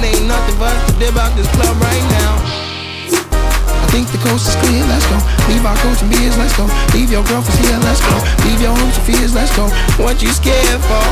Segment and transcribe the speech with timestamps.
[0.00, 2.40] it ain't nothing for us to dip out this club right now.
[3.68, 5.18] I think the coast is clear, let's go.
[5.52, 6.64] Leave our coach and beers, let's go.
[6.94, 8.16] Leave your girlfriends here, let's go.
[8.48, 9.68] Leave your hopes and fears, let's go.
[10.02, 11.04] What you scared for?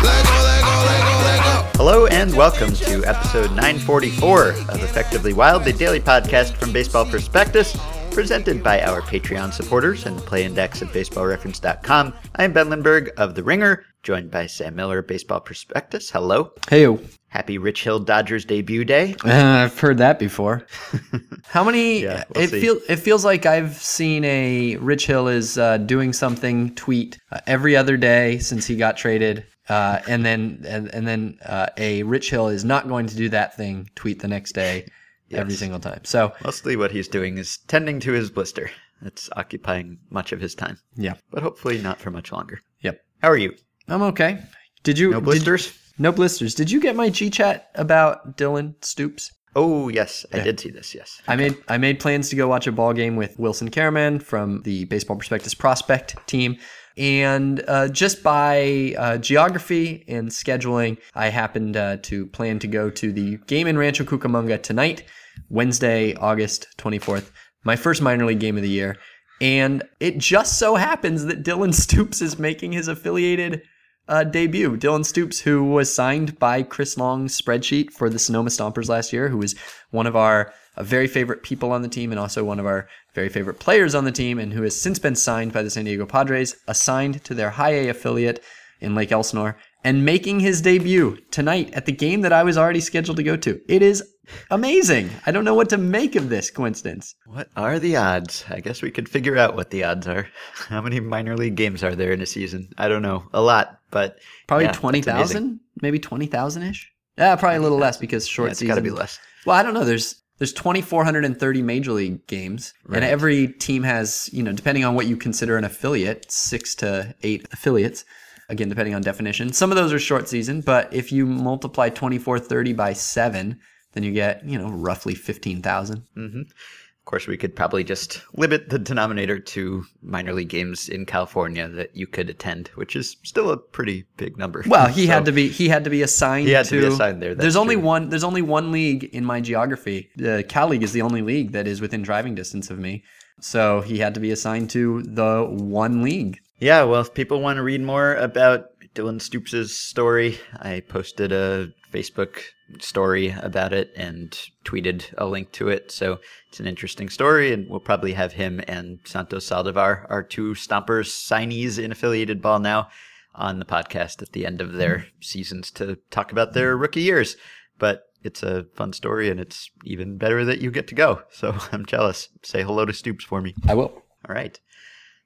[0.00, 1.54] Let go, let go, let go, let go.
[1.76, 7.76] Hello and welcome to episode 944 of Effectively Wild, the daily podcast from Baseball Prospectus,
[8.12, 12.14] presented by our Patreon supporters and Play Index at BaseballReference.com.
[12.36, 16.10] I am Ben Lindbergh of The Ringer, joined by Sam Miller of Baseball Prospectus.
[16.10, 16.52] Hello.
[16.70, 16.86] Hey,
[17.28, 19.14] Happy Rich Hill Dodgers debut day.
[19.24, 19.28] uh,
[19.64, 20.66] I've heard that before.
[21.48, 22.02] How many?
[22.02, 26.12] Yeah, we'll it feels it feels like I've seen a Rich Hill is uh, doing
[26.12, 31.06] something tweet uh, every other day since he got traded, uh, and then and, and
[31.06, 34.52] then uh, a Rich Hill is not going to do that thing tweet the next
[34.52, 34.86] day
[35.32, 36.00] every single time.
[36.04, 38.70] So Mostly what he's doing is tending to his blister.
[39.02, 42.60] It's occupying much of his time, yeah, but hopefully not for much longer.
[42.80, 43.54] yep, How are you?
[43.88, 44.38] I'm okay.
[44.84, 45.76] Did you No did- blisters?
[45.98, 46.54] No blisters.
[46.54, 49.32] Did you get my G chat about Dylan Stoops?
[49.54, 51.22] Oh, yes, I did see this, yes.
[51.26, 54.60] I made I made plans to go watch a ball game with Wilson Karaman from
[54.64, 56.58] the Baseball Prospectus Prospect team,
[56.98, 62.90] and uh, just by uh, geography and scheduling, I happened uh, to plan to go
[62.90, 65.04] to the game in Rancho Cucamonga tonight,
[65.48, 67.32] Wednesday, August twenty fourth.
[67.64, 68.98] My first minor league game of the year,
[69.40, 73.62] and it just so happens that Dylan Stoops is making his affiliated
[74.08, 74.76] uh, debut.
[74.76, 79.28] Dylan Stoops, who was signed by Chris Long's spreadsheet for the Sonoma Stompers last year,
[79.28, 79.54] who was
[79.90, 82.88] one of our uh, very favorite people on the team and also one of our
[83.14, 85.84] very favorite players on the team, and who has since been signed by the San
[85.84, 88.42] Diego Padres, assigned to their High A affiliate
[88.80, 89.56] in Lake Elsinore,
[89.86, 93.36] and making his debut tonight at the game that I was already scheduled to go
[93.36, 93.60] to.
[93.68, 94.02] It is
[94.50, 95.10] amazing.
[95.26, 97.14] I don't know what to make of this coincidence.
[97.26, 98.44] What are the odds?
[98.50, 100.28] I guess we could figure out what the odds are.
[100.68, 102.68] How many minor league games are there in a season?
[102.78, 103.28] I don't know.
[103.32, 105.14] A lot, but Probably yeah, that's twenty amazing.
[105.14, 106.92] thousand, maybe twenty thousand ish.
[107.16, 108.68] Yeah, probably a little less because short Yeah, it's season.
[108.72, 109.18] got to be less.
[109.46, 109.84] Well, I don't know.
[109.84, 112.96] There's there's 2430 major league games Right.
[112.96, 117.14] and every team has, you know, depending on what you consider an affiliate, 6 to
[117.22, 118.04] 8 affiliates.
[118.48, 119.52] Again, depending on definition.
[119.52, 123.58] Some of those are short season, but if you multiply 2430 by 7,
[123.92, 126.02] then you get, you know, roughly 15,000.
[126.16, 126.40] Mm-hmm.
[126.40, 131.68] Of course, we could probably just limit the denominator to minor league games in California
[131.68, 134.64] that you could attend, which is still a pretty big number.
[134.66, 136.88] Well, he So- had to be he had to be assigned He had to to,
[136.88, 137.84] be assigned there, there's only true.
[137.84, 140.10] one there's only one league in my geography.
[140.16, 143.04] The Cal League is the only league that is within driving distance of me.
[143.40, 146.40] So he had to be assigned to the one league.
[146.58, 151.68] Yeah, well, if people want to read more about Dylan Stoops' story, I posted a
[151.92, 152.40] Facebook
[152.78, 154.30] story about it and
[154.64, 155.90] tweeted a link to it.
[155.90, 156.18] So
[156.48, 161.10] it's an interesting story, and we'll probably have him and Santos Saldivar, our two Stompers
[161.10, 162.88] signees in affiliated ball now,
[163.34, 167.36] on the podcast at the end of their seasons to talk about their rookie years.
[167.78, 171.22] But it's a fun story, and it's even better that you get to go.
[171.30, 172.30] So I'm jealous.
[172.42, 173.54] Say hello to Stoops for me.
[173.68, 173.92] I will.
[174.26, 174.58] All right.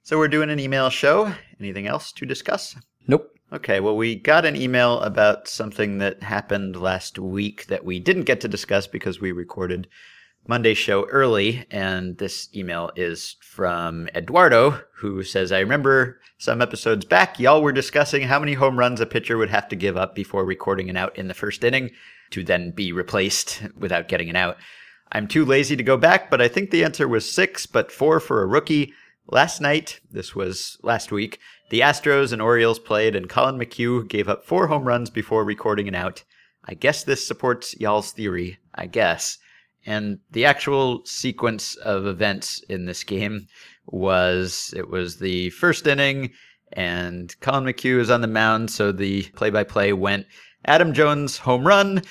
[0.03, 1.33] So we're doing an email show.
[1.61, 2.77] Anything else to discuss?
[3.07, 3.31] Nope.
[3.53, 8.25] Okay, well, we got an email about something that happened last week that we didn't
[8.25, 9.89] get to discuss because we recorded
[10.47, 11.67] Monday's show early.
[11.71, 17.73] And this email is from Eduardo, who says, I remember some episodes back, y'all were
[17.73, 20.97] discussing how many home runs a pitcher would have to give up before recording an
[20.97, 21.91] out in the first inning
[22.31, 24.57] to then be replaced without getting an out.
[25.13, 28.21] I'm too lazy to go back, but I think the answer was six, but four
[28.21, 28.95] for a rookie.
[29.27, 31.39] Last night, this was last week,
[31.71, 35.87] the Astros and Orioles played, and Collin McHugh gave up four home runs before recording
[35.87, 36.25] an out.
[36.65, 39.39] I guess this supports y'all's theory, I guess.
[39.87, 43.47] And the actual sequence of events in this game
[43.87, 46.33] was it was the first inning,
[46.73, 50.27] and Collin McHugh is on the mound, so the play by play went
[50.65, 52.03] Adam Jones home run,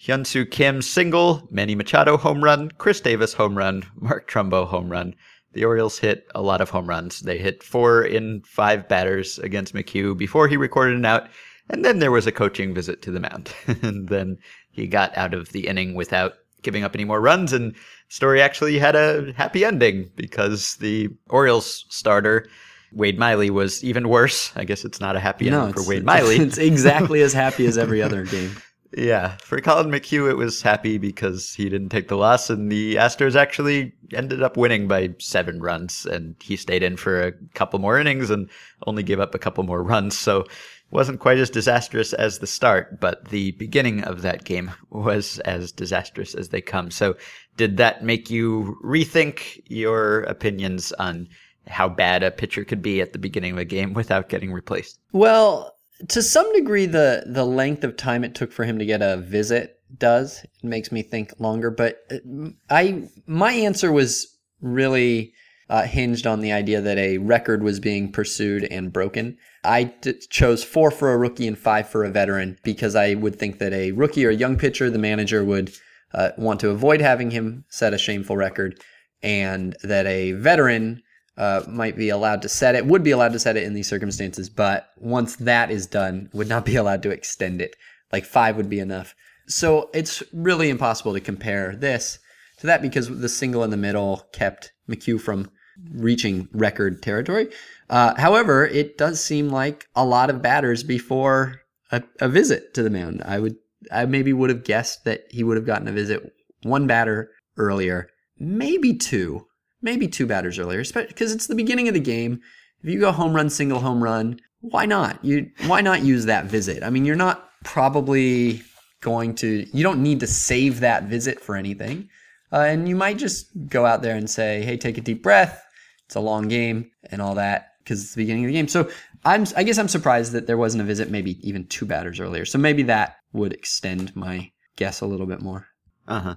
[0.00, 5.14] Hyunsoo Kim single, Manny Machado home run, Chris Davis home run, Mark Trumbo home run.
[5.52, 7.20] The Orioles hit a lot of home runs.
[7.20, 11.28] They hit four in five batters against McHugh before he recorded an out.
[11.68, 13.52] And then there was a coaching visit to the mound.
[13.82, 14.38] and then
[14.70, 17.52] he got out of the inning without giving up any more runs.
[17.52, 17.74] And
[18.08, 22.48] story actually had a happy ending because the Orioles starter,
[22.92, 24.52] Wade Miley, was even worse.
[24.56, 26.36] I guess it's not a happy ending for Wade Miley.
[26.40, 28.56] It's exactly as happy as every other game.
[28.94, 32.96] Yeah, for Collin McHugh, it was happy because he didn't take the loss, and the
[32.96, 37.78] Astros actually ended up winning by seven runs, and he stayed in for a couple
[37.78, 38.50] more innings and
[38.86, 40.18] only gave up a couple more runs.
[40.18, 40.50] So it
[40.90, 45.72] wasn't quite as disastrous as the start, but the beginning of that game was as
[45.72, 46.90] disastrous as they come.
[46.90, 47.16] So
[47.56, 51.28] did that make you rethink your opinions on
[51.66, 54.98] how bad a pitcher could be at the beginning of a game without getting replaced?
[55.12, 55.71] Well,
[56.08, 59.16] to some degree, the the length of time it took for him to get a
[59.16, 61.70] visit does it makes me think longer.
[61.70, 65.32] But uh, I my answer was really
[65.68, 69.38] uh, hinged on the idea that a record was being pursued and broken.
[69.64, 73.36] I d- chose four for a rookie and five for a veteran because I would
[73.38, 75.72] think that a rookie or a young pitcher, the manager would
[76.12, 78.80] uh, want to avoid having him set a shameful record,
[79.22, 81.02] and that a veteran
[81.36, 83.88] uh, might be allowed to set it, would be allowed to set it in these
[83.88, 87.76] circumstances, but once that is done, would not be allowed to extend it.
[88.12, 89.14] Like five would be enough.
[89.46, 92.18] So it's really impossible to compare this
[92.58, 95.50] to that because the single in the middle kept McHugh from
[95.92, 97.48] reaching record territory.
[97.88, 102.82] Uh, however, it does seem like a lot of batters before a, a visit to
[102.82, 103.22] the mound.
[103.24, 103.56] I would,
[103.90, 106.32] I maybe would have guessed that he would have gotten a visit
[106.62, 108.08] one batter earlier,
[108.38, 109.46] maybe two,
[109.82, 112.40] maybe two batters earlier, because it's the beginning of the game.
[112.82, 115.24] If you go home run, single home run, why not?
[115.24, 116.82] You why not use that visit?
[116.82, 118.62] I mean, you're not probably
[119.00, 119.66] going to.
[119.76, 122.08] You don't need to save that visit for anything.
[122.52, 125.64] Uh, and you might just go out there and say, hey, take a deep breath.
[126.06, 128.68] It's a long game and all that because it's the beginning of the game.
[128.68, 128.90] So
[129.24, 132.44] I'm, I guess I'm surprised that there wasn't a visit, maybe even two batters earlier.
[132.44, 135.66] So maybe that would extend my guess a little bit more.
[136.06, 136.34] Uh huh.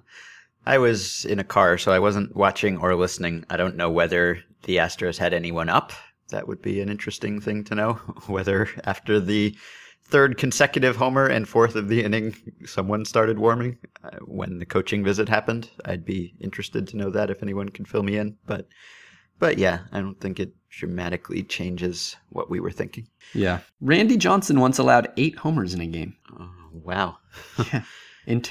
[0.65, 3.45] I was in a car, so I wasn't watching or listening.
[3.49, 5.93] I don't know whether the Astros had anyone up.
[6.29, 7.93] That would be an interesting thing to know.
[8.27, 9.55] Whether after the
[10.05, 12.35] third consecutive homer and fourth of the inning,
[12.65, 15.69] someone started warming uh, when the coaching visit happened.
[15.85, 18.37] I'd be interested to know that if anyone can fill me in.
[18.47, 18.67] But,
[19.37, 23.07] but yeah, I don't think it dramatically changes what we were thinking.
[23.33, 26.15] Yeah, Randy Johnson once allowed eight homers in a game.
[26.39, 27.17] Oh, wow.
[27.71, 27.83] yeah,
[28.25, 28.41] in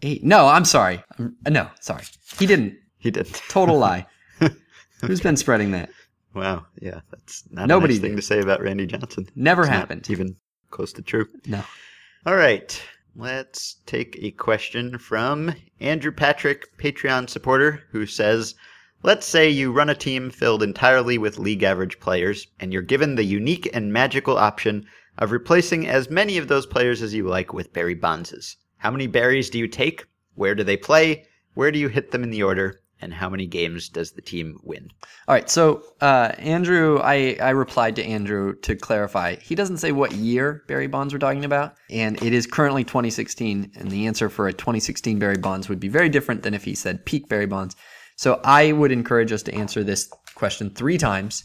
[0.00, 0.24] 2008.
[0.24, 1.02] No, I'm sorry.
[1.18, 2.04] I'm, no, sorry,
[2.38, 2.76] he didn't.
[2.98, 3.40] He didn't.
[3.48, 4.06] Total lie.
[5.00, 5.90] Who's been spreading that?
[6.34, 8.16] Wow, yeah, that's not Nobody a nice thing did.
[8.16, 9.28] to say about Randy Johnson.
[9.34, 10.10] Never It's happened.
[10.10, 10.36] even
[10.70, 11.26] close to true.
[11.46, 11.62] No.
[12.26, 12.82] All right,
[13.14, 18.54] let's take a question from Andrew Patrick, Patreon supporter, who says,
[19.02, 23.14] Let's say you run a team filled entirely with league average players, and you're given
[23.14, 24.84] the unique and magical option
[25.18, 28.56] of replacing as many of those players as you like with Barry Bonds.
[28.78, 30.04] How many berries do you take?
[30.34, 31.26] Where do they play?
[31.54, 32.80] Where do you hit them in the order?
[33.00, 34.90] And how many games does the team win?
[35.28, 39.36] All right, so uh, Andrew, I, I replied to Andrew to clarify.
[39.36, 43.72] He doesn't say what year Barry Bonds we're talking about, and it is currently 2016.
[43.76, 46.74] And the answer for a 2016 Barry Bonds would be very different than if he
[46.74, 47.76] said peak Barry Bonds.
[48.16, 51.44] So I would encourage us to answer this question three times.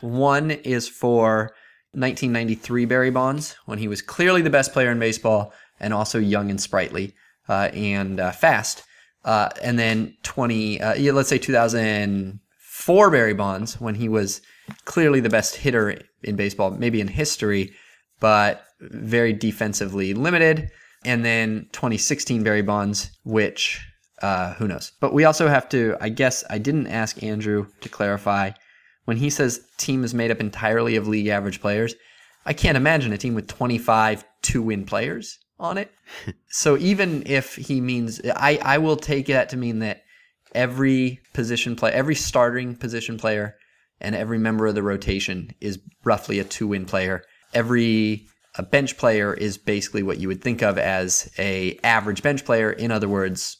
[0.00, 1.52] One is for
[1.92, 6.50] 1993 Barry Bonds, when he was clearly the best player in baseball and also young
[6.50, 7.14] and sprightly
[7.48, 8.84] uh, and uh, fast.
[9.24, 14.40] Uh, and then 20, uh, yeah, let's say 2004 Barry Bonds, when he was
[14.84, 17.72] clearly the best hitter in baseball, maybe in history,
[18.20, 20.70] but very defensively limited.
[21.04, 23.84] And then 2016 Barry Bonds, which
[24.22, 24.92] uh, who knows?
[25.00, 28.52] But we also have to, I guess, I didn't ask Andrew to clarify.
[29.06, 31.94] When he says team is made up entirely of league average players,
[32.46, 35.92] I can't imagine a team with 25 two win players on it.
[36.48, 40.02] so even if he means, I, I will take that to mean that
[40.54, 43.56] every position play, every starting position player,
[44.00, 47.22] and every member of the rotation is roughly a two win player.
[47.52, 52.44] Every a bench player is basically what you would think of as a average bench
[52.44, 52.72] player.
[52.72, 53.58] In other words,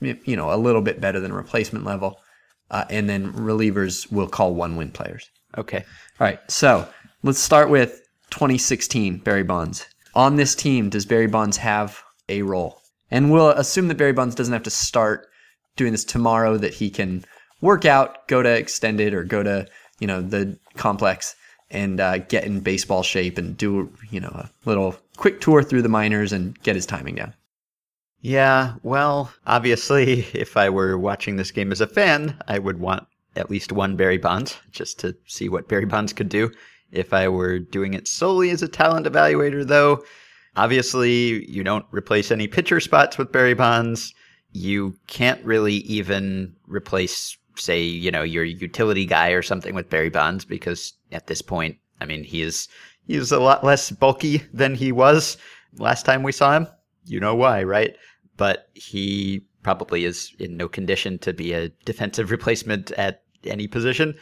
[0.00, 2.20] you know, a little bit better than replacement level.
[2.70, 5.28] Uh, and then relievers will call one win players.
[5.56, 5.78] Okay.
[5.78, 6.38] All right.
[6.50, 6.86] So
[7.22, 9.86] let's start with 2016 Barry Bonds.
[10.18, 12.82] On this team, does Barry Bonds have a role?
[13.08, 15.28] And we'll assume that Barry Bonds doesn't have to start
[15.76, 17.24] doing this tomorrow, that he can
[17.60, 19.68] work out, go to extended or go to,
[20.00, 21.36] you know, the complex
[21.70, 25.82] and uh, get in baseball shape and do, you know, a little quick tour through
[25.82, 27.32] the minors and get his timing down.
[28.20, 33.06] Yeah, well, obviously, if I were watching this game as a fan, I would want
[33.36, 36.50] at least one Barry Bonds just to see what Barry Bonds could do.
[36.92, 40.04] If I were doing it solely as a talent evaluator, though,
[40.56, 44.14] obviously you don't replace any pitcher spots with Barry Bonds.
[44.52, 50.10] You can't really even replace, say, you know, your utility guy or something with Barry
[50.10, 52.68] Bonds because at this point, I mean, he is
[53.06, 55.38] he is a lot less bulky than he was
[55.78, 56.68] last time we saw him.
[57.06, 57.96] You know why, right?
[58.36, 64.14] But he probably is in no condition to be a defensive replacement at any position.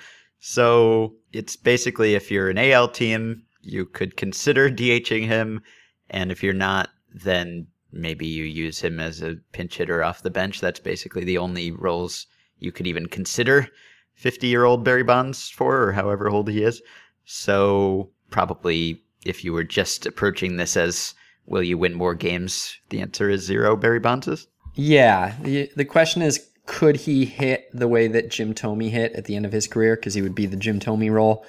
[0.48, 5.60] So it's basically if you're an AL team, you could consider DHing him.
[6.08, 10.30] And if you're not, then maybe you use him as a pinch hitter off the
[10.30, 10.60] bench.
[10.60, 12.28] That's basically the only roles
[12.60, 13.66] you could even consider
[14.14, 16.80] 50 year old Barry Bonds for, or however old he is.
[17.24, 21.12] So probably if you were just approaching this as
[21.46, 24.46] will you win more games, the answer is zero Barry Bonds.
[24.74, 25.34] Yeah.
[25.42, 29.36] The, the question is could he hit the way that Jim Thome hit at the
[29.36, 29.96] end of his career?
[29.96, 31.46] Because he would be the Jim Thome role.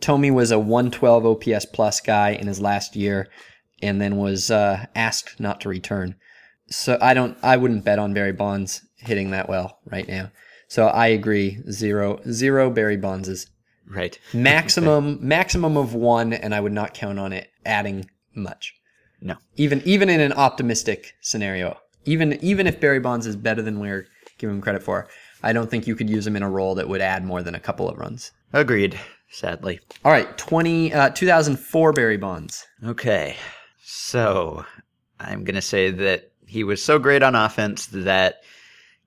[0.00, 3.28] Thome was a 112 OPS plus guy in his last year
[3.82, 6.14] and then was uh, asked not to return.
[6.68, 10.30] So I don't, I wouldn't bet on Barry Bonds hitting that well right now.
[10.68, 13.48] So I agree, zero, zero Barry Bondses.
[13.88, 14.18] Right.
[14.32, 18.74] Maximum, maximum of one, and I would not count on it adding much.
[19.20, 19.34] No.
[19.56, 24.06] Even, even in an optimistic scenario, even, even if Barry Bonds is better than we're
[24.40, 25.08] giving him credit for,
[25.42, 27.54] I don't think you could use him in a role that would add more than
[27.54, 28.32] a couple of runs.
[28.52, 28.98] Agreed.
[29.30, 29.78] Sadly.
[30.04, 32.66] All right, 20, uh, 2004 Barry Bonds.
[32.84, 33.36] Okay.
[33.82, 34.64] So
[35.20, 38.40] I'm going to say that he was so great on offense that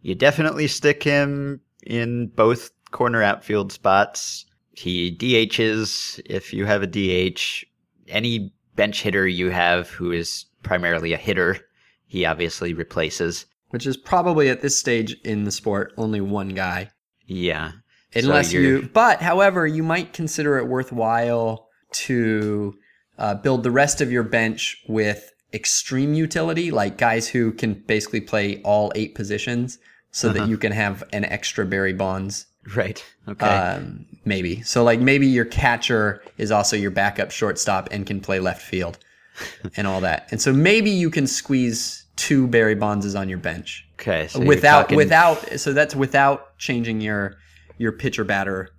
[0.02, 4.46] you definitely stick him in both corner outfield spots.
[4.72, 7.66] He DHs if you have a DH.
[8.08, 11.60] Any bench hitter you have who is primarily a hitter,
[12.06, 13.46] he obviously replaces.
[13.74, 16.92] Which is probably at this stage in the sport only one guy.
[17.26, 17.72] Yeah.
[18.14, 22.76] Unless So you, but however, you might consider it worthwhile to
[23.18, 28.22] uh, build the rest of your bench with extreme utility, like guys who can basically
[28.22, 29.80] play all eight positions,
[30.12, 32.46] so that you can have an extra Barry Bonds.
[32.76, 33.04] Right.
[33.28, 33.48] Okay.
[33.48, 38.40] Um, maybe so, like maybe your catcher is also your backup shortstop and can play
[38.40, 39.00] left field,
[39.76, 40.28] and all that.
[40.30, 44.28] And so maybe you can squeeze two Barry Bondses on your bench okay.
[44.28, 47.36] So without talking- without so that's without changing your
[47.78, 48.70] your pitcher batter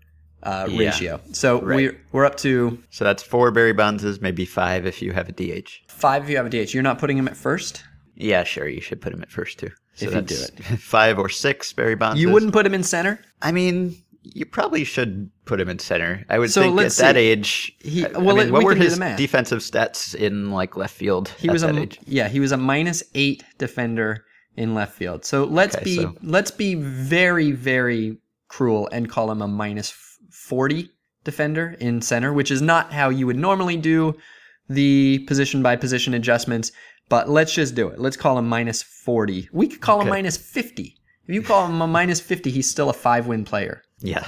[0.43, 0.79] uh, Yeah.
[0.91, 1.21] ratio.
[1.33, 1.77] So Right.
[1.77, 5.33] we're we're up to So that's four Barry Bondses, maybe five if you have a
[5.33, 5.83] DH.
[5.89, 6.75] five if you have a DH.
[6.75, 7.83] You're not putting him at first.
[8.15, 8.69] Yeah, sure.
[8.69, 9.71] You should put him at first too.
[9.95, 10.51] So If you do that's
[10.83, 12.21] five or six Barry Bonds.
[12.21, 13.21] You wouldn't put him in center.
[13.43, 16.25] I mean, you probably should put him in center.
[16.31, 17.77] I would So think at let's that age.
[17.81, 21.29] He- I- I well, mean, we what were his defensive stats in like left field?
[21.39, 22.01] He at was that a age?
[22.07, 22.29] yeah.
[22.29, 24.25] He was a minus eight defender
[24.57, 25.25] in left field.
[25.25, 29.83] So let's Okay, be so- let's be very very cruel and call him a
[30.31, 30.91] forty
[31.25, 34.15] defender in center, which is not how you would normally do
[34.69, 36.73] the position by position adjustments.
[37.11, 37.99] But let's just do it.
[38.01, 39.49] Let's call him minus forty.
[39.53, 40.97] We could call him minus fifty.
[41.27, 43.83] If you call him a minus fifty, he's still a five win player.
[44.05, 44.27] Yeah.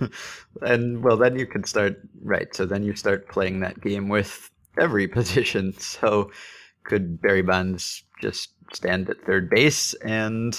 [0.62, 2.54] and well, then you can start right.
[2.54, 5.72] So then you start playing that game with every position.
[5.78, 6.30] So
[6.84, 10.52] could Barry Bonds just stand at third base and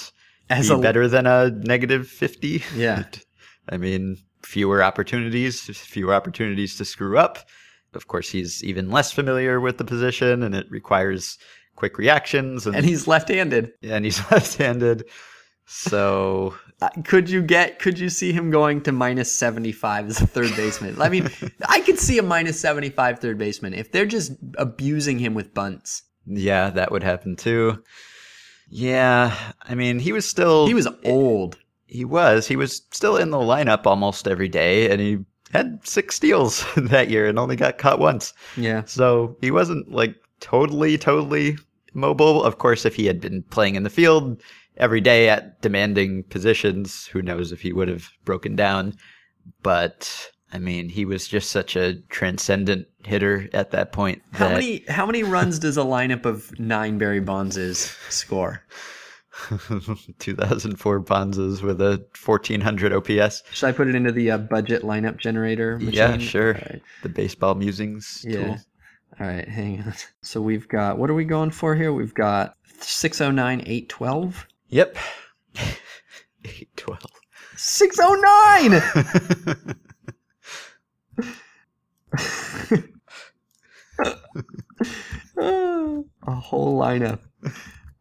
[0.50, 2.62] As be a better than a negative fifty?
[2.74, 3.04] Yeah.
[3.70, 7.38] I mean, fewer opportunities, fewer opportunities to screw up.
[7.94, 11.38] Of course, he's even less familiar with the position, and it requires
[11.76, 12.66] quick reactions.
[12.66, 13.72] And, and he's left-handed.
[13.82, 15.04] and he's left-handed.
[15.68, 20.26] So Uh, could you get could you see him going to minus 75 as a
[20.28, 21.28] third baseman i mean
[21.68, 26.04] i could see a minus 75 third baseman if they're just abusing him with bunts
[26.30, 27.82] yeah, that would happen too.
[28.70, 31.56] Yeah, I mean, he was still he was old
[31.86, 35.18] he was he was still in the lineup almost every day, and he
[35.52, 38.34] had six steals that year and only got caught once.
[38.56, 41.56] yeah So he wasn't like totally, totally
[41.94, 42.44] mobile.
[42.44, 44.42] Of course, if he had been playing in the field
[44.78, 48.94] every day at demanding positions, who knows if he would have broken down.
[49.62, 54.22] But I mean, he was just such a transcendent hitter at that point.
[54.32, 57.56] how that- many how many runs does a lineup of nine barry bonds
[58.08, 58.62] score
[60.18, 63.42] 2004 Bondses with a 1400 OPS.
[63.52, 65.92] should i put it into the uh, budget lineup generator machine?
[65.94, 66.52] Yeah, sure.
[66.54, 66.82] Right.
[67.02, 68.58] The baseball musings yeah tool.
[69.20, 72.56] all right hang on so we've got what are we going for here we've got
[72.80, 74.96] 609 812 Yep.
[76.44, 77.00] 812.
[77.56, 78.74] 609
[86.26, 87.20] a whole lineup.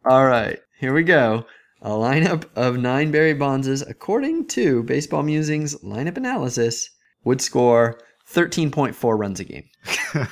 [0.05, 1.45] All right, here we go.
[1.81, 6.89] A lineup of nine Barry Bondses, according to Baseball Musings lineup analysis,
[7.23, 7.99] would score
[8.31, 9.69] 13.4 runs a game.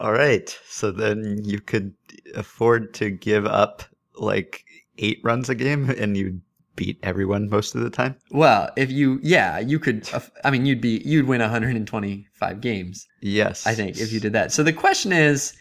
[0.00, 0.56] All right.
[0.66, 1.94] So then you could
[2.34, 3.84] afford to give up
[4.16, 4.64] like
[4.98, 6.40] eight runs a game and you'd
[6.76, 8.16] beat everyone most of the time.
[8.30, 10.08] Well, if you, yeah, you could.
[10.44, 13.06] I mean, you'd be, you'd win 125 games.
[13.20, 13.66] Yes.
[13.66, 14.52] I think if you did that.
[14.52, 15.54] So the question is,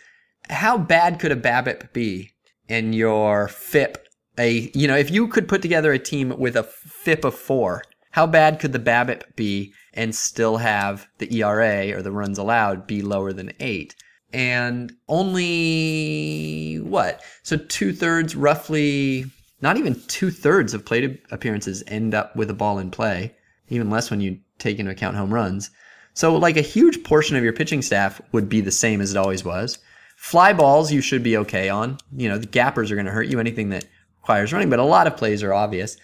[0.49, 2.31] how bad could a BABIP be
[2.67, 3.97] in your FIP?
[4.39, 7.83] A you know, if you could put together a team with a FIP of four,
[8.11, 12.87] how bad could the BABIP be and still have the ERA or the runs allowed
[12.87, 13.95] be lower than eight?
[14.33, 17.21] And only what?
[17.43, 19.25] So two thirds, roughly,
[19.61, 23.35] not even two thirds of plate appearances end up with a ball in play,
[23.69, 25.69] even less when you take into account home runs.
[26.15, 29.17] So, like a huge portion of your pitching staff would be the same as it
[29.17, 29.79] always was.
[30.15, 31.97] Fly balls, you should be okay on.
[32.15, 33.85] You know, the gappers are going to hurt you, anything that
[34.21, 35.97] requires running, but a lot of plays are obvious.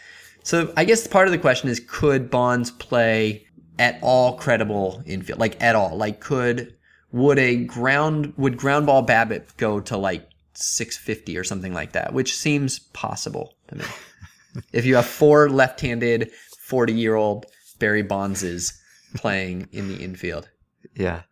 [0.44, 3.46] So, I guess part of the question is could Bonds play
[3.78, 5.40] at all credible infield?
[5.40, 5.96] Like, at all?
[5.96, 6.76] Like, could,
[7.12, 12.14] would a ground, would ground ball BABIP go to like 650 or something like that,
[12.14, 13.86] which seems possible to me.
[14.74, 17.46] if you have four left handed 40 year old
[17.80, 18.80] Barry Bondses
[19.16, 20.50] playing in the infield.
[20.96, 21.24] Yeah.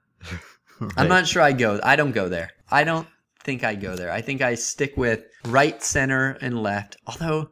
[0.96, 1.80] I'm not sure I go.
[1.84, 2.52] I don't go there.
[2.70, 3.08] I don't
[3.44, 4.12] think I go there.
[4.12, 6.98] I think I stick with right, center, and left.
[7.08, 7.50] Although,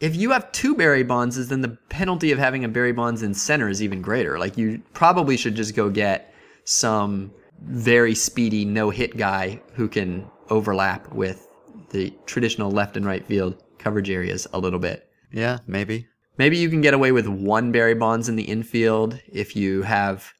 [0.00, 3.34] if you have two Barry Bondses, then the penalty of having a Barry Bonds in
[3.34, 4.38] center is even greater.
[4.38, 6.29] Like you probably should just go get
[6.70, 11.48] some very speedy no hit guy who can overlap with
[11.90, 15.08] the traditional left and right field coverage areas a little bit.
[15.32, 16.06] Yeah, maybe.
[16.38, 20.32] Maybe you can get away with one Barry Bonds in the infield if you have,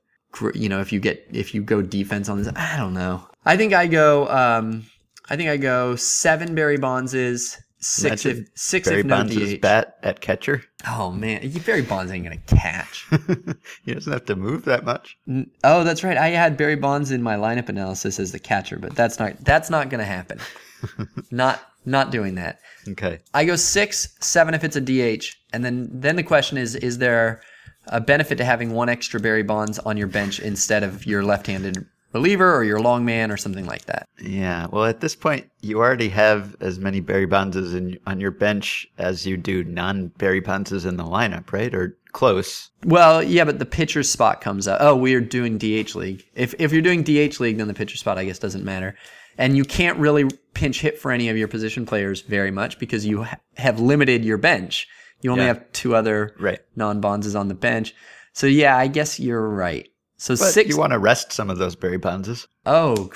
[0.55, 2.53] you know, if you get if you go defense on this.
[2.55, 3.27] I don't know.
[3.45, 4.29] I think I go.
[4.29, 4.87] Um,
[5.29, 9.55] I think I go seven Barry Bondses, six Imagine if six Barry if no Bonds'
[9.55, 9.61] DH.
[9.61, 10.63] bat at catcher.
[10.87, 13.07] Oh man, Barry Bonds ain't gonna catch.
[13.85, 15.19] he doesn't have to move that much.
[15.65, 16.17] Oh, that's right.
[16.17, 19.71] I had Barry Bonds in my lineup analysis as the catcher, but that's not that's
[19.71, 20.39] not gonna happen.
[21.31, 22.61] not not doing that.
[22.89, 23.21] Okay.
[23.35, 26.99] I go six, seven if it's a DH, and then then the question is: Is
[26.99, 27.41] there
[27.87, 31.87] a benefit to having one extra Barry Bonds on your bench instead of your left-handed
[32.13, 34.09] reliever or your long man or something like that?
[34.21, 34.67] Yeah.
[34.71, 38.87] Well, at this point, you already have as many Barry Bondses in, on your bench
[38.99, 41.75] as you do non Barry Bondses in the lineup, right?
[41.75, 42.71] Or close.
[42.85, 44.79] Well, yeah, but the pitcher's spot comes up.
[44.81, 46.25] Oh, we're doing DH league.
[46.35, 48.97] If if you're doing DH league, then the pitcher spot I guess doesn't matter.
[49.39, 53.07] And you can't really pinch hit for any of your position players very much because
[53.07, 54.87] you ha- have limited your bench.
[55.23, 55.49] You only Yeah.
[55.49, 56.59] have two other Right.
[56.77, 57.95] non-bonds on the bench.
[58.33, 59.89] So yeah, I guess you're right.
[60.21, 62.47] So But six you want to rest some of those Barry Bondses.
[62.67, 63.11] Oh,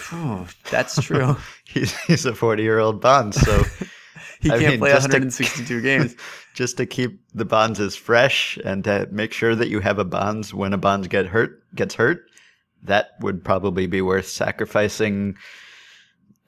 [0.70, 1.36] that's true.
[1.66, 3.62] He's, he's a 40 year old Bonds, so
[4.40, 6.16] he I can't mean, play just to- 162 games.
[6.54, 10.54] just to keep the Bonds fresh and to make sure that you have a Bonds
[10.54, 12.22] when a Bonds get hurt gets hurt,
[12.84, 15.36] that would probably be worth sacrificing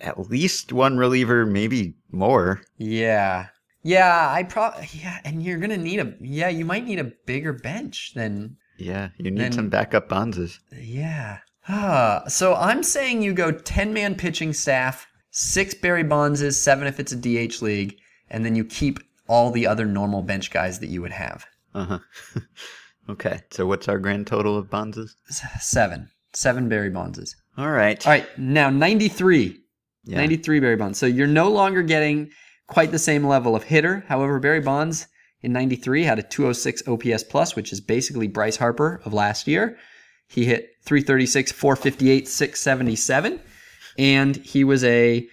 [0.01, 2.63] at least one reliever, maybe more.
[2.79, 3.49] Yeah.
[3.83, 7.53] Yeah, I probably yeah, and you're gonna need a yeah, you might need a bigger
[7.53, 10.59] bench than Yeah, you need Then- some backup Bonds.
[10.81, 11.39] yeah.
[11.69, 17.01] Ah, so I'm saying you go 10 man pitching staff, six Barry Bondses, seven if
[17.01, 17.97] it's a DH league,
[18.31, 21.45] and then you keep all the other normal bench guys that you would have.
[21.75, 21.99] Uh huh.
[23.11, 24.97] okay, so what's our grand total of Bonds?
[25.29, 26.09] S- Seven.
[26.33, 27.35] Seven Barry Bondses.
[27.59, 28.05] All right.
[28.07, 29.59] All right, now 93.
[30.05, 30.19] Yeah.
[30.19, 30.99] 93 Barry Bonds.
[30.99, 32.31] So you're no longer getting
[32.69, 34.05] quite the same level of hitter.
[34.09, 35.07] However, Barry Bonds
[35.47, 39.79] in 93 had a 206 OPS plus, which is basically Bryce Harper of last year.
[40.29, 43.41] He hit 336, 458, 677.
[43.97, 45.27] And he was a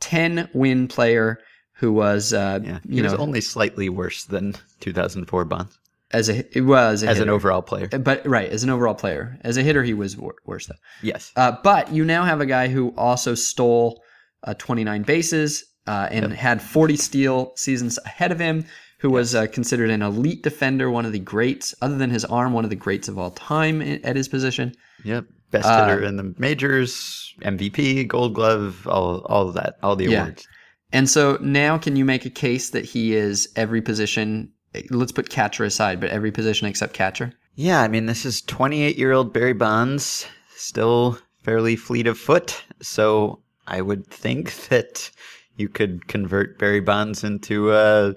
[0.00, 1.38] 10 win player
[1.78, 5.78] who was, uh, Yeah, he you was know, only slightly worse than 2004 Bonds
[6.12, 7.88] as a, it was a as an overall player.
[7.88, 9.38] But right, as an overall player.
[9.40, 10.74] As a hitter, he was wor- worse though.
[11.02, 11.32] Yes.
[11.36, 14.02] Uh, but you now have a guy who also stole
[14.44, 18.64] uh, 29 bases uh, and had 40 steal seasons ahead of him,
[19.04, 22.54] who was uh, considered an elite defender, one of the greats, other than his arm,
[22.54, 24.74] one of the greats of all time at his position.
[25.04, 25.26] Yep.
[25.50, 30.06] Best Uh, hitter in the majors, MVP, Gold Glove, all all of that, all the
[30.06, 30.22] Yeah.
[30.22, 30.48] awards.
[30.90, 34.48] And so now, can you make a case that he is every position?
[34.88, 37.34] Let's put catcher aside, but every position except catcher.
[37.56, 40.24] Yeah, I mean, this is 28 year old Barry Bonds,
[40.56, 42.64] still fairly fleet of foot.
[42.80, 45.10] So I would think that
[45.58, 48.14] you could convert Barry Bonds into, uh,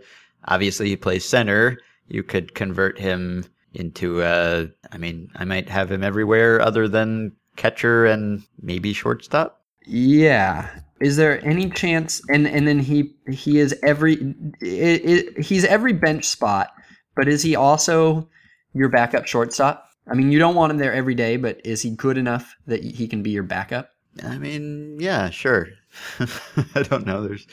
[0.48, 1.78] obviously, he plays center.
[2.08, 7.34] You could convert him into, uh, I mean, I might have him everywhere other than
[7.58, 9.62] catcher and maybe shortstop.
[9.86, 10.70] Yeah.
[11.00, 12.22] Is there any chance?
[12.30, 16.74] And and then he he is every i i he's every bench spot,
[17.16, 18.28] but is he also
[18.74, 19.88] your backup shortstop?
[20.10, 22.84] I mean, you don't want him there every day, but is he good enough that
[22.84, 23.92] he can be your backup?
[24.24, 25.68] I mean, yeah, sure.
[26.76, 27.28] I don't know.
[27.28, 27.46] There's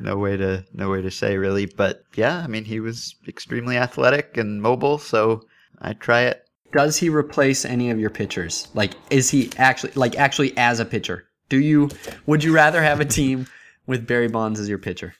[0.00, 3.76] no way to no way to say really, but yeah, I mean, he was extremely
[3.76, 5.42] athletic and mobile, so
[5.80, 6.42] I'd try it.
[6.72, 8.68] Does he replace any of your pitchers?
[8.74, 11.26] Like, is he actually like actually as a pitcher?
[11.48, 11.90] Do you
[12.26, 13.46] would you rather have a team
[13.86, 15.14] with Barry Bonds as your pitcher?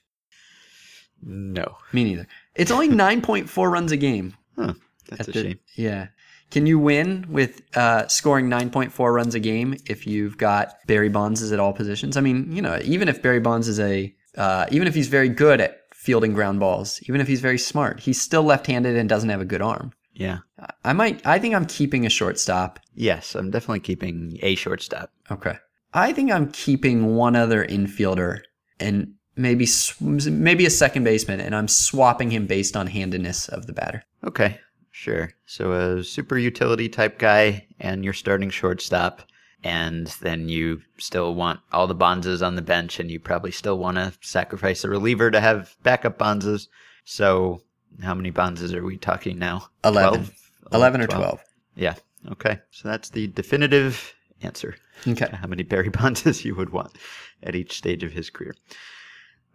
[1.22, 2.26] No, Me neither.
[2.54, 4.34] It's only nine point four runs a game.
[4.56, 4.74] huh,
[5.08, 5.58] that's a the- shame.
[5.76, 6.08] Yeah.
[6.50, 11.42] Can you win with uh, scoring 9.4 runs a game if you've got Barry Bonds
[11.42, 12.16] is at all positions?
[12.16, 15.28] I mean, you know, even if Barry Bonds is a, uh, even if he's very
[15.28, 19.28] good at fielding ground balls, even if he's very smart, he's still left-handed and doesn't
[19.28, 19.92] have a good arm.
[20.14, 20.38] Yeah.
[20.84, 21.24] I might.
[21.26, 22.80] I think I'm keeping a shortstop.
[22.94, 25.12] Yes, I'm definitely keeping a shortstop.
[25.30, 25.56] Okay.
[25.94, 28.40] I think I'm keeping one other infielder
[28.78, 29.66] and maybe
[30.00, 34.04] maybe a second baseman, and I'm swapping him based on handedness of the batter.
[34.24, 34.58] Okay,
[34.90, 35.30] sure.
[35.46, 39.22] So a super utility type guy and your starting shortstop,
[39.62, 43.78] and then you still want all the Bondses on the bench, and you probably still
[43.78, 46.68] want to sacrifice a reliever to have backup Bondses.
[47.04, 47.62] So
[48.02, 49.68] how many Bondses are we talking now?
[49.84, 50.10] 11.
[50.10, 50.32] 12?
[50.72, 51.44] 11 or 12.
[51.76, 51.94] Yeah.
[52.30, 52.58] Okay.
[52.70, 54.76] So that's the definitive answer.
[55.06, 55.28] Okay.
[55.32, 56.96] how many Barry Bonds you would want
[57.42, 58.54] at each stage of his career.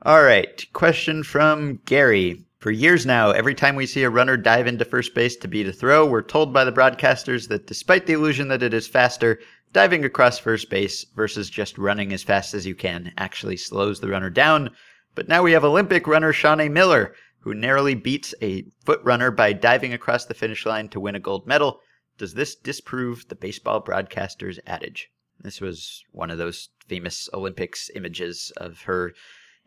[0.01, 2.43] All right, question from Gary.
[2.59, 5.67] For years now, every time we see a runner dive into first base to beat
[5.67, 9.39] a throw, we're told by the broadcasters that despite the illusion that it is faster,
[9.75, 14.07] diving across first base versus just running as fast as you can actually slows the
[14.07, 14.69] runner down.
[15.15, 19.51] But now we have Olympic runner Shaunae Miller, who narrowly beats a foot runner by
[19.51, 21.81] diving across the finish line to win a gold medal.
[22.17, 25.09] Does this disprove the baseball broadcaster's adage?
[25.41, 29.13] This was one of those famous Olympics images of her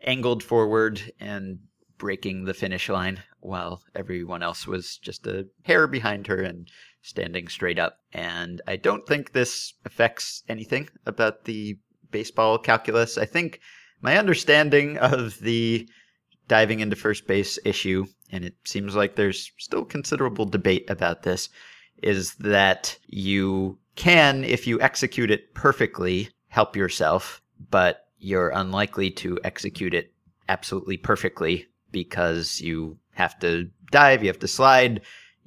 [0.01, 1.59] angled forward and
[1.99, 6.67] breaking the finish line while everyone else was just a hair behind her and
[7.01, 7.99] standing straight up.
[8.13, 11.77] And I don't think this affects anything about the
[12.11, 13.17] baseball calculus.
[13.17, 13.59] I think
[14.01, 15.87] my understanding of the
[16.47, 21.49] diving into first base issue, and it seems like there's still considerable debate about this,
[22.01, 29.39] is that you can, if you execute it perfectly, help yourself, but you're unlikely to
[29.43, 30.11] execute it
[30.47, 35.01] absolutely perfectly because you have to dive, you have to slide,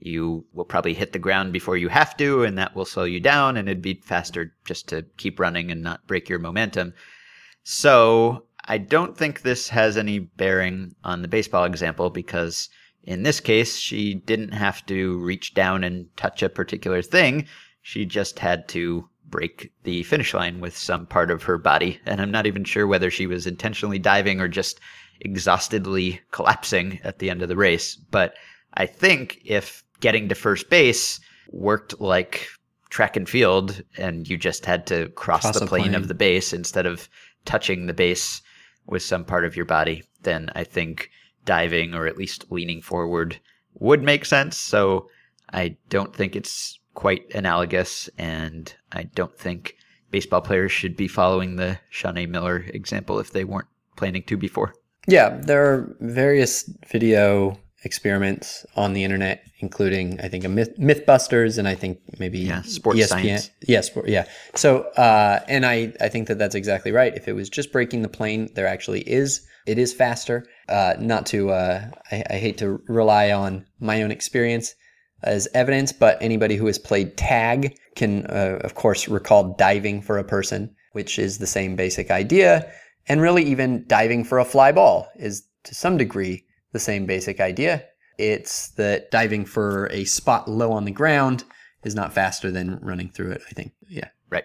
[0.04, 3.20] you will probably hit the ground before you have to, and that will slow you
[3.20, 6.94] down, and it'd be faster just to keep running and not break your momentum.
[7.64, 12.68] So I don't think this has any bearing on the baseball example because
[13.04, 17.46] in this case, she didn't have to reach down and touch a particular thing.
[17.82, 21.98] She just had to break the finish line with some part of her body.
[22.06, 24.78] And I'm not even sure whether she was intentionally diving or just
[25.20, 27.96] exhaustedly collapsing at the end of the race.
[27.96, 28.34] But
[28.74, 31.18] I think if getting to first base
[31.50, 32.46] worked like
[32.90, 35.94] track and field and you just had to cross, Cross the plane, plane.
[35.94, 37.08] of the base instead of
[37.46, 38.42] touching the base
[38.86, 41.08] with some part of your body, then I think
[41.46, 43.40] diving or at least leaning forward
[43.74, 44.58] would make sense.
[44.58, 45.08] So
[45.52, 49.76] I don't think it's quite analogous, and I don't think
[50.10, 54.74] baseball players should be following the Shaunae Miller example if they weren't planning to before.
[55.06, 61.58] Yeah, there are various video experiments on the internet, including I think a Myth, MythBusters
[61.58, 63.08] and I think maybe Yeah, sports ESPN.
[63.08, 63.50] science.
[63.66, 64.26] Yeah, sport, yeah.
[64.54, 67.14] So, uh, and I I think that that's exactly right.
[67.14, 70.46] If it was just breaking the plane, there actually is it is faster.
[70.68, 74.74] Uh, not to uh, I, I hate to rely on my own experience
[75.22, 80.18] as evidence, but anybody who has played tag can, uh, of course, recall diving for
[80.18, 82.68] a person, which is the same basic idea.
[83.08, 87.40] And really, even diving for a fly ball is to some degree the same basic
[87.40, 87.84] idea.
[88.18, 91.44] It's that diving for a spot low on the ground
[91.84, 93.72] is not faster than running through it, I think.
[93.88, 94.08] Yeah.
[94.30, 94.44] Right.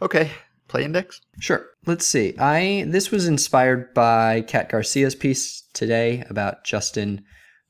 [0.00, 0.30] Okay.
[0.68, 1.20] Play index.
[1.38, 1.66] Sure.
[1.84, 2.34] Let's see.
[2.38, 7.24] I this was inspired by Kat Garcia's piece today about Justin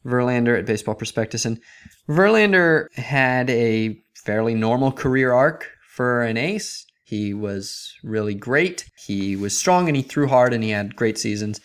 [0.06, 1.60] Verlander at Baseball Prospectus, and
[2.08, 6.86] Verlander had a fairly normal career arc for an ace.
[7.04, 8.88] He was really great.
[8.96, 11.60] He was strong and he threw hard and he had great seasons.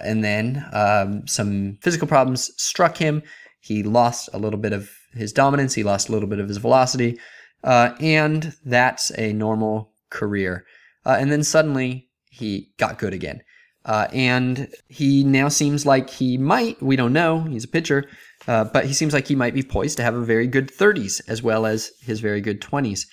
[0.00, 3.22] And then um, some physical problems struck him.
[3.60, 5.74] He lost a little bit of his dominance.
[5.74, 7.18] He lost a little bit of his velocity,
[7.62, 10.66] uh, and that's a normal career.
[11.04, 13.42] Uh, and then suddenly he got good again.
[13.84, 18.08] Uh, and he now seems like he might, we don't know, he's a pitcher,
[18.46, 21.20] uh, but he seems like he might be poised to have a very good 30s
[21.28, 23.06] as well as his very good 20s.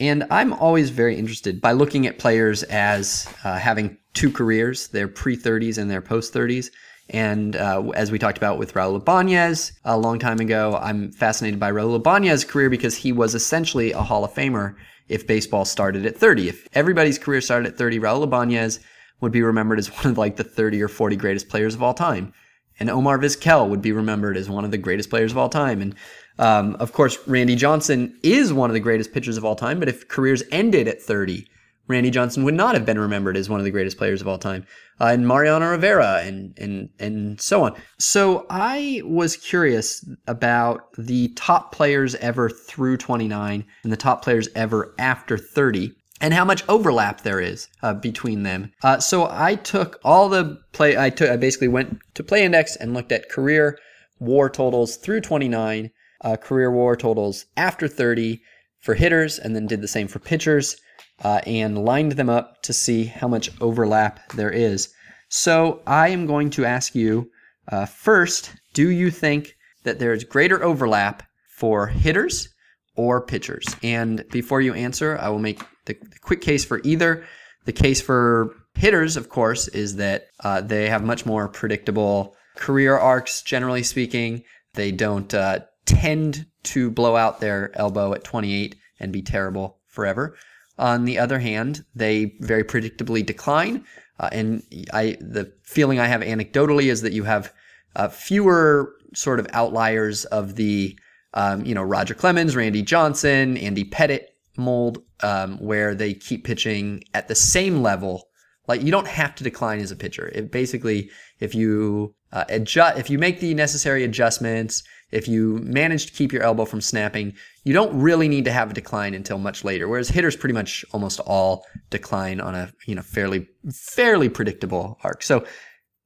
[0.00, 5.08] And I'm always very interested by looking at players as uh, having two careers, their
[5.08, 6.70] pre 30s and their post 30s.
[7.10, 11.58] And uh, as we talked about with Raul Ibanez a long time ago, I'm fascinated
[11.58, 14.74] by Raul Ibanez's career because he was essentially a Hall of Famer
[15.08, 16.48] if baseball started at 30.
[16.50, 18.80] If everybody's career started at 30, Raul Ibanez
[19.20, 21.94] would be remembered as one of like the 30 or 40 greatest players of all
[21.94, 22.32] time.
[22.80, 25.82] And Omar Vizquel would be remembered as one of the greatest players of all time.
[25.82, 25.94] And
[26.38, 29.78] um, of course, Randy Johnson is one of the greatest pitchers of all time.
[29.78, 31.46] But if careers ended at 30,
[31.88, 34.38] Randy Johnson would not have been remembered as one of the greatest players of all
[34.38, 34.66] time.
[35.00, 37.74] Uh, and Mariano Rivera and and and so on.
[37.98, 44.48] So I was curious about the top players ever through 29 and the top players
[44.54, 48.72] ever after 30 and how much overlap there is uh, between them.
[48.82, 50.96] Uh, so I took all the play.
[50.96, 51.30] I took.
[51.30, 53.78] I basically went to Play Index and looked at career
[54.18, 55.90] WAR totals through 29
[56.22, 58.40] uh, career war totals after 30
[58.80, 60.76] for hitters and then did the same for pitchers
[61.24, 64.92] uh, and lined them up to see how much overlap there is.
[65.28, 67.30] So I am going to ask you
[67.70, 72.48] uh, first do you think that there is greater overlap for hitters
[72.96, 73.64] or pitchers?
[73.82, 77.24] And before you answer, I will make the, the quick case for either.
[77.64, 82.96] The case for hitters, of course, is that uh, they have much more predictable career
[82.96, 84.44] arcs, generally speaking.
[84.74, 90.36] They don't uh, tend to blow out their elbow at 28 and be terrible forever.
[90.78, 93.84] On the other hand, they very predictably decline.
[94.20, 97.52] Uh, and I, the feeling I have anecdotally is that you have
[97.96, 100.96] uh, fewer sort of outliers of the,
[101.34, 107.02] um, you know, Roger Clemens, Randy Johnson, Andy Pettitte mold, um, where they keep pitching
[107.14, 108.28] at the same level.
[108.66, 110.30] Like you don't have to decline as a pitcher.
[110.34, 116.06] It basically, if you uh, adjust, if you make the necessary adjustments, if you manage
[116.06, 119.38] to keep your elbow from snapping, you don't really need to have a decline until
[119.38, 119.88] much later.
[119.88, 125.22] Whereas hitters pretty much almost all decline on a you know fairly fairly predictable arc.
[125.22, 125.44] So,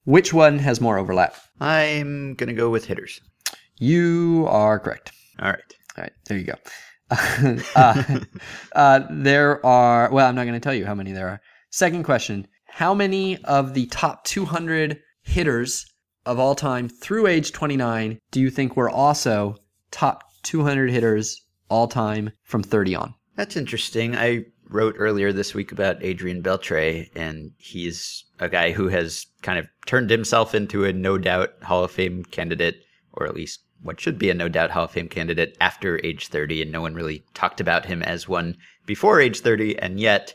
[0.04, 1.36] which one has more overlap?
[1.60, 3.20] I'm gonna go with hitters.
[3.78, 5.12] You are correct.
[5.40, 5.74] All right.
[5.96, 6.54] All right, there you go.
[7.76, 8.20] uh,
[8.74, 11.40] uh, there are, well, I'm not going to tell you how many there are.
[11.70, 15.91] Second question How many of the top 200 hitters
[16.26, 19.56] of all time through age 29 do you think were also
[19.90, 23.14] top 200 hitters all time from 30 on?
[23.36, 24.16] That's interesting.
[24.16, 29.58] I wrote earlier this week about Adrian Beltre, and he's a guy who has kind
[29.58, 32.82] of turned himself into a no doubt Hall of Fame candidate,
[33.12, 36.28] or at least what should be a no doubt Hall of Fame candidate after age
[36.28, 38.56] 30, and no one really talked about him as one
[38.86, 40.34] before age 30, and yet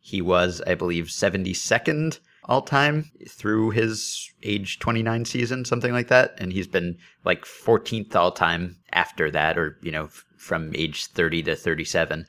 [0.00, 2.18] he was, I believe, 72nd
[2.48, 6.34] all time through his age 29 season, something like that.
[6.38, 11.06] And he's been like 14th all time after that, or, you know, f- from age
[11.06, 12.26] 30 to 37.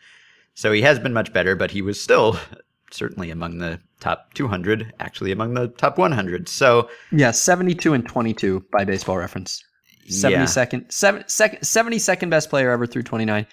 [0.56, 2.38] So he has been much better, but he was still
[2.92, 6.50] certainly among the top 200, actually among the top 100.
[6.50, 9.64] So, Yeah, 72 and 22 by baseball reference.
[10.10, 13.46] 72nd, seven, second, 72nd best player ever through 29.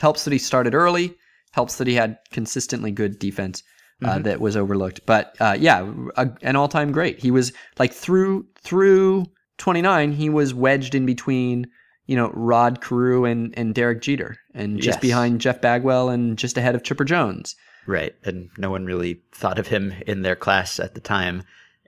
[0.00, 1.14] Helps that he started early,
[1.52, 3.62] helps that he had consistently good defense.
[4.02, 7.18] Uh, that was overlooked, but uh, yeah, a, an all-time great.
[7.18, 9.24] He was like through through
[9.58, 11.66] 29, he was wedged in between,
[12.06, 15.00] you know, Rod Carew and and Derek Jeter, and just Yes.
[15.00, 17.56] behind Jeff Bagwell and just ahead of Chipper Jones.
[17.86, 18.14] Right.
[18.24, 21.42] And no one really thought of him in their class at the time.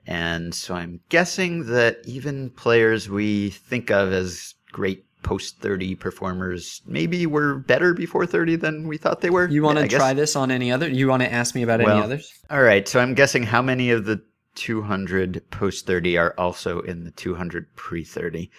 [0.07, 6.81] And so I'm guessing that even players we think of as great post 30 performers
[6.85, 9.47] maybe were better before 30 than we thought they were.
[9.49, 9.99] You want to guess.
[9.99, 10.89] try this on any other?
[10.89, 12.33] You want to ask me about any others?
[12.49, 12.87] All right.
[12.87, 14.21] So I'm guessing how many of the
[14.55, 18.49] 200 post 30 are also in the 200 pre 30.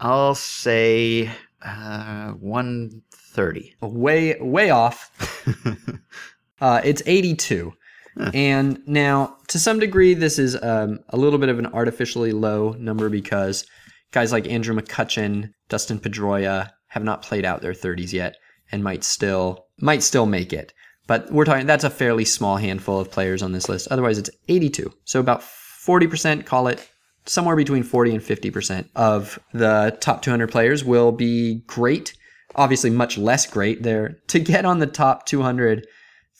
[0.00, 1.30] I'll say
[1.62, 3.76] uh, 130.
[3.80, 5.44] Way way off.
[6.60, 7.72] Uh, it's 82.
[8.34, 12.72] And now, to some degree, this is um, a little bit of an artificially low
[12.72, 13.64] number because
[14.12, 18.36] guys like Andrew McCutchen, Dustin Pedroia have not played out their 30s yet
[18.72, 20.72] and might still might still make it.
[21.06, 23.88] But we're talking that's a fairly small handful of players on this list.
[23.90, 24.92] Otherwise, it's 82.
[25.04, 26.86] So about 40%, call it
[27.24, 32.14] somewhere between 40 and 50% of the top 200 players will be great.
[32.54, 34.18] Obviously, much less great there.
[34.28, 35.86] To get on the top 200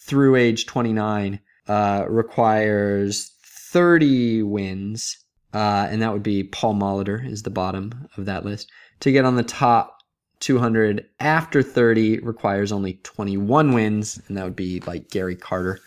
[0.07, 5.16] through age 29 uh, requires 30 wins,
[5.54, 8.70] uh, and that would be Paul Molitor is the bottom of that list.
[9.00, 9.98] To get on the top
[10.40, 15.80] 200 after 30 requires only 21 wins, and that would be like Gary Carter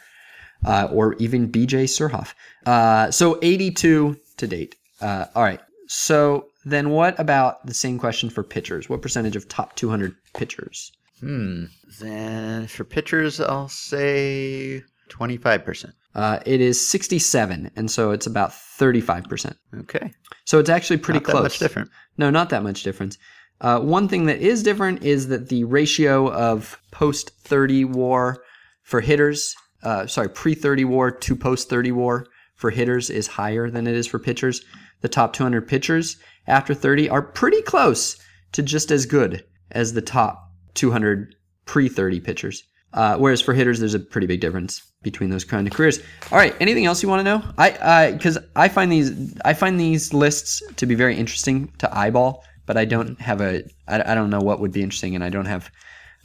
[0.66, 2.34] uh, or even BJ Surhoff.
[2.66, 4.76] Uh, so 82 to date.
[5.00, 5.60] Uh, all right.
[5.88, 8.88] So then what about the same question for pitchers?
[8.88, 10.92] What percentage of top 200 pitchers?
[11.20, 11.66] Hmm.
[12.00, 15.92] Then for pitchers, I'll say 25%.
[16.14, 19.56] Uh, it is 67, and so it's about 35%.
[19.82, 20.12] Okay.
[20.46, 21.44] So it's actually pretty Not that close.
[21.44, 21.90] much different.
[22.18, 23.18] No, not that much difference.
[23.62, 28.44] Uh, one thing that is different is that the ratio of post 30 war
[28.84, 33.70] for hitters, uh, sorry, pre 30 war to post 30 war for hitters is higher
[33.70, 34.62] than it is for pitchers.
[35.02, 38.18] The top 200 pitchers after 30 are pretty close
[38.52, 42.64] to just as good as the top 200 pre 30 pitchers.
[42.94, 46.00] Uh, whereas for hitters, there's a pretty big difference between those kind of careers.
[46.32, 47.44] All right, anything else you want to know?
[47.58, 52.44] I because I find these I find these lists to be very interesting to eyeball,
[52.66, 55.30] but I don't have a I, I don't know what would be interesting, and I
[55.30, 55.72] don't have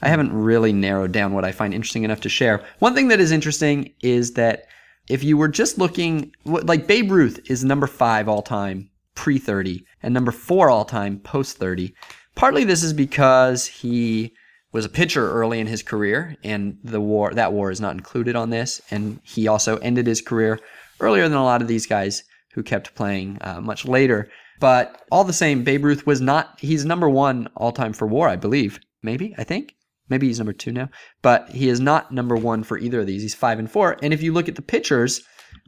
[0.03, 2.65] I haven't really narrowed down what I find interesting enough to share.
[2.81, 4.67] One thing that is interesting is that
[5.09, 9.85] if you were just looking like Babe Ruth is number five all time pre 30
[10.03, 11.93] and number four all time post 30.
[12.37, 14.35] Partly this is because he
[14.77, 18.37] was a pitcher early in his career, and the war that war is not included
[18.37, 18.81] on this.
[18.91, 20.61] And he also ended his career
[21.01, 24.29] earlier than a lot of these guys who kept playing uh, much later.
[24.61, 26.61] But all the same, Babe Ruth was not.
[26.61, 28.79] He's number one all time for WAR, I believe.
[29.03, 29.75] Maybe I think.
[30.11, 30.91] Maybe he's number two now,
[31.23, 33.23] but he is not number one for either of these.
[33.23, 33.97] He's five and four.
[34.03, 35.23] And if you look at the pitchers,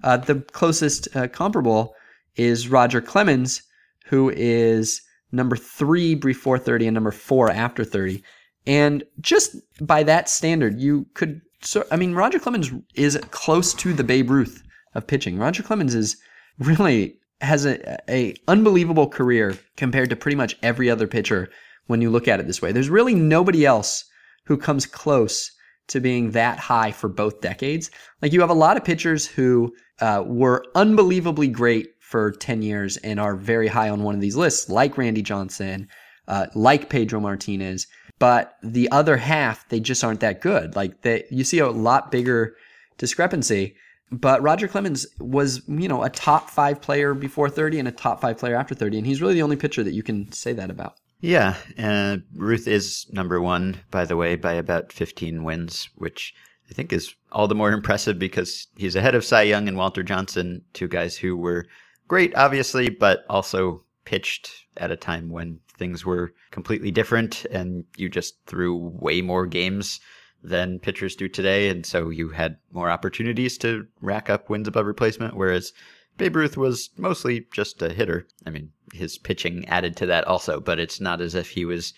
[0.05, 1.95] uh, the closest uh, comparable
[2.37, 3.63] is Roger Clemens,
[4.05, 5.01] who is
[5.33, 8.23] number three before 30 and number four after 30.
[8.69, 11.41] And just by that standard, you could.
[11.63, 14.63] So, I mean, Roger Clemens is close to the Babe Ruth
[14.95, 15.39] of pitching.
[15.39, 16.17] Roger Clemens is
[16.59, 21.49] really has a, a unbelievable career compared to pretty much every other pitcher
[21.87, 22.71] when you look at it this way.
[22.71, 24.05] There's really nobody else
[24.45, 25.51] who comes close
[25.89, 27.91] to being that high for both decades.
[28.21, 32.99] Like you have a lot of pitchers who uh, were unbelievably great for 10 years
[32.99, 35.89] and are very high on one of these lists, like Randy Johnson,
[36.27, 37.87] uh, like Pedro Martinez.
[38.19, 40.75] But the other half, they just aren't that good.
[40.75, 42.57] Like they, you see a lot bigger
[42.97, 43.77] discrepancy.
[44.11, 48.21] But Roger Clemens was, you know, a top five player before 30 and a top
[48.21, 48.99] five player after 30.
[48.99, 50.95] And he's really the only pitcher that you can say that about.
[51.21, 56.33] Yeah, uh, Ruth is number one, by the way, by about 15 wins, which
[56.71, 60.03] I think is all the more impressive because he's ahead of Cy Young and Walter
[60.03, 61.67] Johnson, two guys who were
[62.07, 68.09] great, obviously, but also pitched at a time when things were completely different and you
[68.09, 70.01] just threw way more games
[70.43, 71.69] than pitchers do today.
[71.69, 75.73] And so you had more opportunities to rack up wins above replacement, whereas
[76.17, 78.27] Babe Ruth was mostly just a hitter.
[78.47, 81.95] I mean, his pitching added to that also, but it's not as if he was,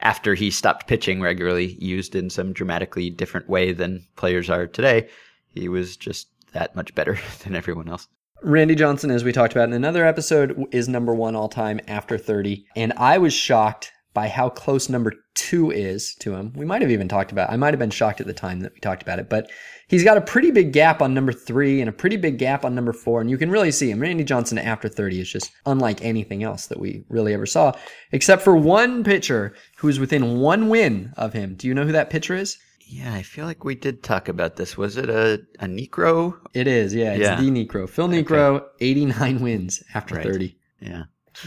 [0.00, 5.08] after he stopped pitching regularly, used in some dramatically different way than players are today.
[5.54, 8.08] He was just that much better than everyone else.
[8.46, 12.16] Randy Johnson, as we talked about in another episode, is number one all time after
[12.16, 12.64] 30.
[12.76, 16.52] And I was shocked by how close number two is to him.
[16.54, 18.72] We might have even talked about I might have been shocked at the time that
[18.72, 19.50] we talked about it, but
[19.88, 22.72] he's got a pretty big gap on number three and a pretty big gap on
[22.72, 23.20] number four.
[23.20, 23.98] And you can really see him.
[23.98, 27.72] Randy Johnson after 30 is just unlike anything else that we really ever saw,
[28.12, 31.56] except for one pitcher who's within one win of him.
[31.56, 32.58] Do you know who that pitcher is?
[32.88, 34.76] Yeah, I feel like we did talk about this.
[34.76, 36.34] Was it a, a Niekro?
[36.54, 37.12] It is, yeah.
[37.14, 37.40] It's Yeah.
[37.40, 37.88] the Niekro.
[37.88, 40.24] Phil Niekro, 89 wins after Right.
[40.24, 40.56] 30.
[40.80, 41.02] Yeah,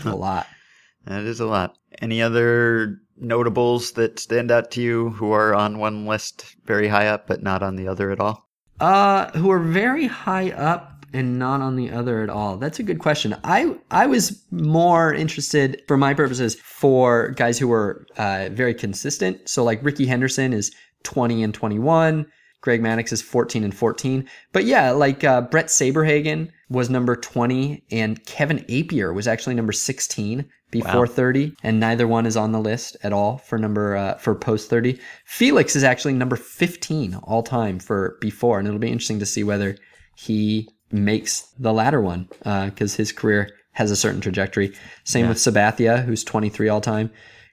[0.05, 0.47] a lot.
[1.05, 1.77] that is a lot.
[2.01, 7.07] Any other notables that stand out to you who are on one list very high
[7.07, 8.49] up but not on the other at all?
[8.79, 12.57] Uh, who are very high up and not on the other at all?
[12.57, 13.35] That's a good question.
[13.43, 19.47] I I was more interested, for my purposes, for guys who were uh, very consistent.
[19.49, 20.71] So like Rickey Henderson is
[21.03, 22.25] 20 and 21.
[22.61, 24.27] Greg Maddux is 14 and 14.
[24.51, 29.71] But yeah, like uh, Bret Saberhagen was number 20, and Kevin Appier was actually number
[29.71, 31.05] 16 before Wow.
[31.05, 34.69] 30, and neither one is on the list at all for number uh, for post
[34.69, 34.99] 30.
[35.25, 39.43] Felix is actually number 15 all time for before, and it'll be interesting to see
[39.43, 39.77] whether
[40.15, 44.73] he makes the latter one because his career has a certain trajectory.
[45.05, 47.09] Same with Sabathia, who's 23 all time.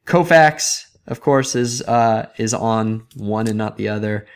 [0.06, 4.26] Koufax, of course, is uh, is on one and not the other.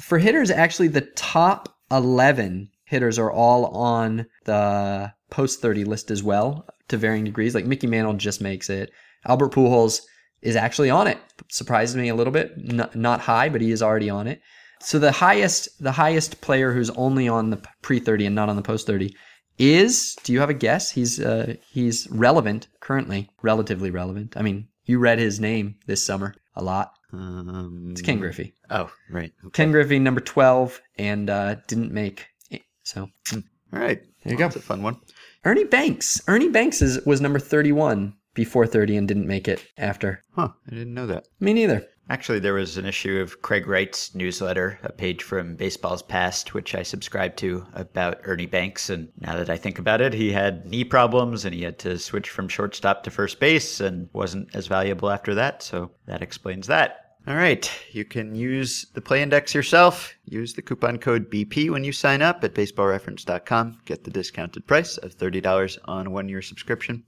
[0.00, 6.22] For hitters, actually, the top 11 hitters are all on the post 30 list as
[6.22, 7.54] well to varying degrees.
[7.54, 8.90] Like Mickey Mantle just makes it.
[9.26, 10.02] Albert Pujols
[10.42, 11.18] is actually on it.
[11.48, 12.52] Surprises me a little bit.
[12.56, 14.40] Not, not high, but he is already on it.
[14.80, 18.56] So the highest the highest player who's only on the pre 30 and not on
[18.56, 19.14] the post 30
[19.58, 20.90] is do you have a guess?
[20.90, 24.36] He's uh he's relevant currently, relatively relevant.
[24.36, 26.92] I mean, you read his name this summer a lot.
[27.12, 28.54] Um, It's Ken Griffey.
[28.70, 29.32] Oh, right.
[29.44, 29.50] Okay.
[29.52, 32.26] Ken Griffey, number 12, and uh, didn't make.
[32.50, 32.62] it.
[32.82, 33.40] So All
[33.72, 34.00] right.
[34.24, 34.44] There you go.
[34.44, 34.96] That's a fun one.
[35.44, 36.20] Ernie Banks.
[36.26, 40.24] Ernie Banks is, was number 31 before 30 and didn't make it after.
[40.34, 40.48] Huh.
[40.66, 41.26] I didn't know that.
[41.40, 41.86] Me neither.
[42.10, 46.74] Actually, there was an issue of Craig Wright's newsletter, a page from Baseball's Past, which
[46.74, 48.90] I subscribed to about Ernie Banks.
[48.90, 51.98] And now that I think about it, he had knee problems and he had to
[51.98, 55.62] switch from shortstop to first base and wasn't as valuable after that.
[55.62, 57.04] So that explains that.
[57.26, 57.70] All right.
[57.92, 60.12] You can use the play index yourself.
[60.26, 63.80] Use the coupon code BP when you sign up at baseballreference.com.
[63.86, 67.02] Get the discounted price of $30 on a one year subscription.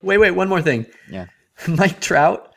[0.00, 0.86] Wait, wait, one more thing.
[1.10, 1.26] Yeah.
[1.68, 2.49] Mike Trout.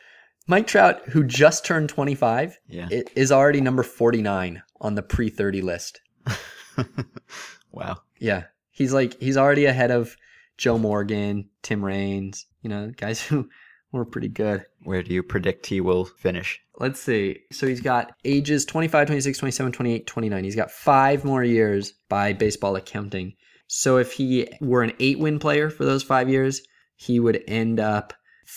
[0.46, 2.88] Mike Trout, who just turned 25, Yeah.
[3.16, 6.00] is already number 49 on the pre 30 list.
[7.72, 7.96] wow.
[8.18, 8.44] Yeah.
[8.70, 10.16] He's like, he's already ahead of
[10.58, 13.48] Joe Morgan, Tim Raines, you know, guys who
[13.92, 14.64] were pretty good.
[14.82, 16.60] Where do you predict he will finish?
[16.78, 17.40] Let's see.
[17.52, 20.44] So he's got ages 25, 26, 27, 28, 29.
[20.44, 23.34] He's got five more years by baseball accounting.
[23.68, 26.60] So if he were an eight win player for those five years,
[26.96, 28.12] he would end up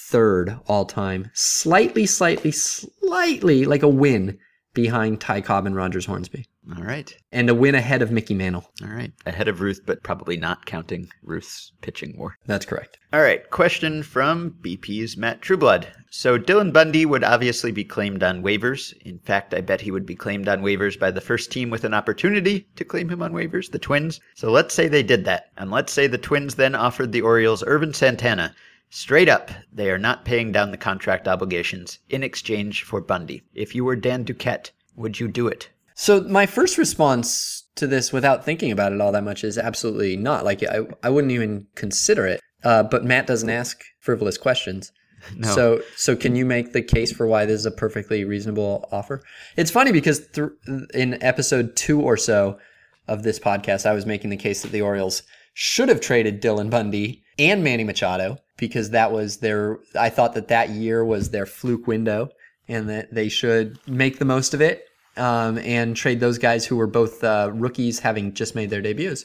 [0.10, 4.38] third all time, slightly, slightly, slightly like a win
[4.74, 6.46] behind Ty Cobb and Rogers Hornsby.
[6.76, 7.16] All right.
[7.32, 8.70] And a win ahead of Mickey Mantle.
[8.84, 9.12] All right.
[9.26, 12.38] Ahead of Ruth, but probably not counting Ruth's pitching war.
[12.46, 13.00] That's correct.
[13.14, 13.50] All right.
[13.50, 15.88] Question from BP's Matt Trueblood.
[16.12, 18.94] So Dylan Bundy would obviously be claimed on waivers.
[19.02, 21.84] In fact, I bet he would be claimed on waivers by the first team with
[21.84, 24.20] an opportunity to claim him on waivers, the Twins.
[24.36, 25.52] So let's say they did that.
[25.58, 28.54] And let's say the Twins then offered the Orioles Ervin Santana.
[28.90, 33.44] Straight up, they are not paying down the contract obligations in exchange for Bundy.
[33.54, 35.70] If you were Dan Duquette, would you do it?
[35.94, 40.16] So my first response to this, without thinking about it all that much, is absolutely
[40.16, 40.46] not.
[40.46, 42.40] Like I, I wouldn't even consider it.
[42.64, 44.92] Uh, but Matt doesn't ask frivolous questions.
[45.36, 45.48] No.
[45.48, 49.24] So, so can you make the case for why this is a perfectly reasonable offer?
[49.58, 50.52] It's funny because th-
[50.94, 52.60] in episode two or so
[53.08, 55.24] of this podcast, I was making the case that the Orioles
[55.56, 59.80] should have traded Dylan Bundy and Manny Machado because that was their.
[59.98, 62.30] I thought that that year was their fluke window,
[62.68, 64.84] and that they should make the most of it
[65.18, 69.24] um, and trade those guys who were both uh, rookies having just made their debuts.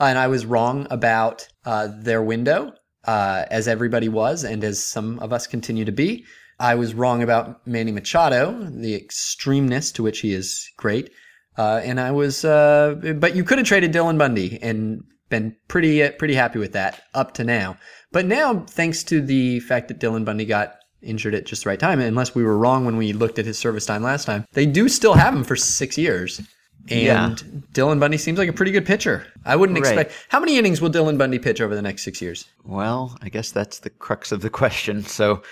[0.00, 2.72] And I was wrong about uh, their window,
[3.04, 6.24] uh, as everybody was, and as some of us continue to be.
[6.58, 11.10] I was wrong about Manny Machado, the extremeness to which he is great.
[11.56, 16.08] Uh, and I was, uh, but you could have traded Dylan Bundy and been pretty,
[16.10, 17.76] pretty happy with that up to now.
[18.14, 21.80] But now, thanks to the fact that Dylan Bundy got injured at just the right
[21.80, 24.44] time, unless we were wrong when we looked at his service time last time.
[24.52, 26.40] They do still have him for six years.
[26.88, 27.60] And yeah.
[27.72, 29.26] Dylan Bundy seems like a pretty good pitcher.
[29.44, 29.98] I wouldn't right.
[29.98, 30.26] expect.
[30.28, 32.46] How many innings will Dylan Bundy pitch over the next six years?
[32.62, 35.02] Well, I guess that's the crux of the question.
[35.14, 35.42] So,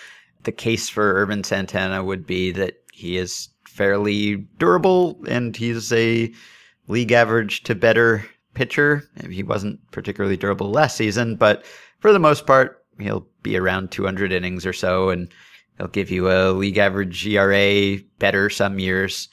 [0.45, 6.33] the case for Ervin Santana would be that he is fairly durable and he's a
[6.87, 9.05] league average to better pitcher.
[9.29, 11.65] He wasn't particularly durable last season, but
[12.03, 15.33] for the most part, he'll be around 200 innings or so, and
[15.79, 19.29] he'll give you a league average ERA better some years,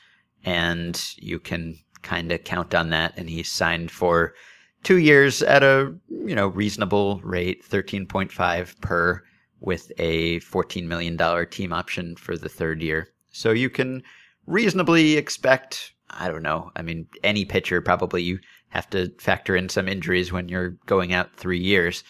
[0.46, 3.14] and you can kind of count on that.
[3.18, 4.36] And he's signed for
[4.84, 9.24] two years at a you know reasonable rate, 13.5 per,
[9.60, 13.10] with a 14 million dollar team option for the third year.
[13.32, 14.04] So you can
[14.46, 15.94] reasonably expect.
[16.12, 16.72] I don't know.
[16.76, 18.40] I mean, any pitcher probably you
[18.70, 22.04] have to factor in some injuries when you're going out three years.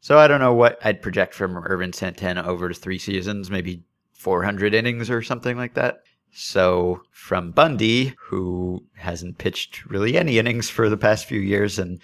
[0.00, 3.82] So I don't know what I'd project from Ervin Santana over three seasons, maybe
[4.12, 6.02] 400 innings or something like that.
[6.32, 12.00] So from Bundy, who hasn't pitched really any innings for the past few years and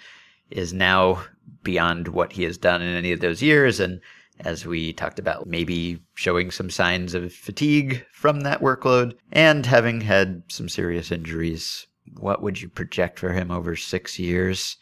[0.49, 1.23] is now
[1.63, 4.01] beyond what he has done in any of those years, and
[4.39, 10.01] as we talked about, maybe showing some signs of fatigue from that workload and having
[10.01, 11.87] had some serious injuries.
[12.17, 14.77] What would you project for him over six years?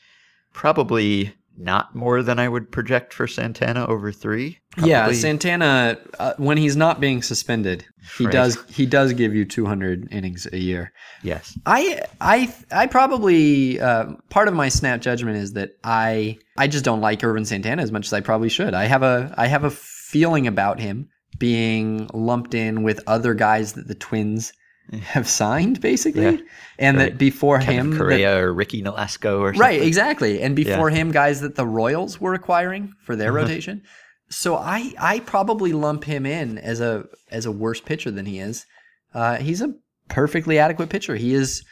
[0.53, 1.34] Probably
[1.64, 4.59] not more than I would project for Santana over three.
[4.72, 4.91] Probably.
[4.91, 7.86] Yeah, Santana uh, when he's not being suspended,
[8.18, 8.32] he right.
[8.32, 10.91] does he does give you 200 innings a year.
[11.24, 11.57] Yes.
[11.66, 16.86] I I I probably uh, part of my snap judgment is that I I just
[16.86, 18.74] don't like Ervin Santana as much as I probably should.
[18.74, 23.74] I have a I have a feeling about him being lumped in with other guys
[23.74, 24.53] that the Twins
[25.00, 26.38] have signed basically yeah,
[26.78, 27.12] and right.
[27.12, 29.62] that before Kevin him Correia that, or Ricky Nolasco or something.
[29.62, 30.98] right exactly and before yeah.
[30.98, 33.48] him guys that the Royals were acquiring for their uh-huh.
[33.48, 33.84] rotation
[34.30, 38.39] so I I probably lump him in as a as a worse pitcher than he
[38.39, 38.66] is
[39.14, 39.74] uh, he's a
[40.10, 41.64] perfectly adequate pitcher he is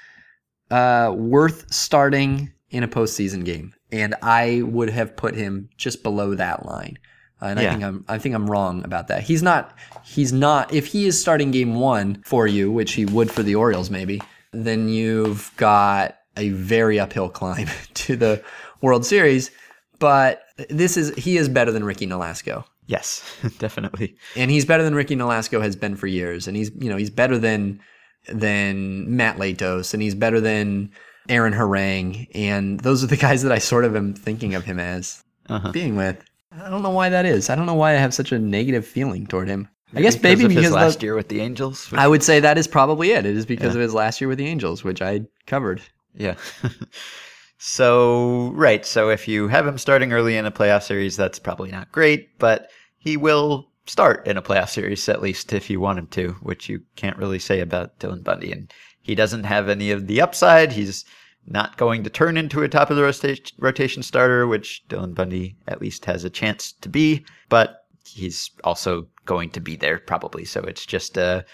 [0.71, 6.35] uh, worth starting in a postseason game and I would have put him just below
[6.35, 6.97] that line
[7.41, 7.67] and yeah.
[7.67, 9.23] I think I'm I think I'm wrong about that.
[9.23, 13.31] He's not he's not if he is starting game 1 for you, which he would
[13.31, 14.21] for the Orioles maybe,
[14.51, 18.43] then you've got a very uphill climb to the
[18.81, 19.51] World Series,
[19.99, 22.65] but this is he is better than Ricky Nolasco.
[22.87, 23.23] Yes,
[23.59, 24.17] definitely.
[24.35, 27.09] And he's better than Ricky Nolasco has been for years and he's you know, he's
[27.11, 27.79] better than
[28.27, 30.91] than Matt Latos and he's better than
[31.29, 34.79] Aaron Harang and those are the guys that I sort of am thinking of him
[34.79, 35.71] as uh-huh.
[35.71, 36.23] being with.
[36.51, 37.49] I don't know why that is.
[37.49, 39.67] I don't know why I have such a negative feeling toward him.
[39.91, 41.91] Maybe I guess maybe because his last the, year with the Angels.
[41.93, 43.25] I would say that is probably it.
[43.25, 43.79] It is because yeah.
[43.79, 45.81] of his last year with the Angels, which I covered.
[46.15, 46.35] Yeah.
[47.57, 48.85] so right.
[48.85, 52.37] So if you have him starting early in a playoff series, that's probably not great,
[52.37, 56.29] but he will start in a playoff series at least if you want him to,
[56.41, 58.51] which you can't really say about Dylan Bundy.
[58.51, 58.71] And
[59.01, 60.71] he doesn't have any of the upside.
[60.71, 61.05] He's
[61.49, 65.81] not going to turn into a top of the rotation starter, which Dylan Bundy at
[65.81, 70.45] least has a chance to be, but he's also going to be there probably.
[70.45, 71.45] So it's just a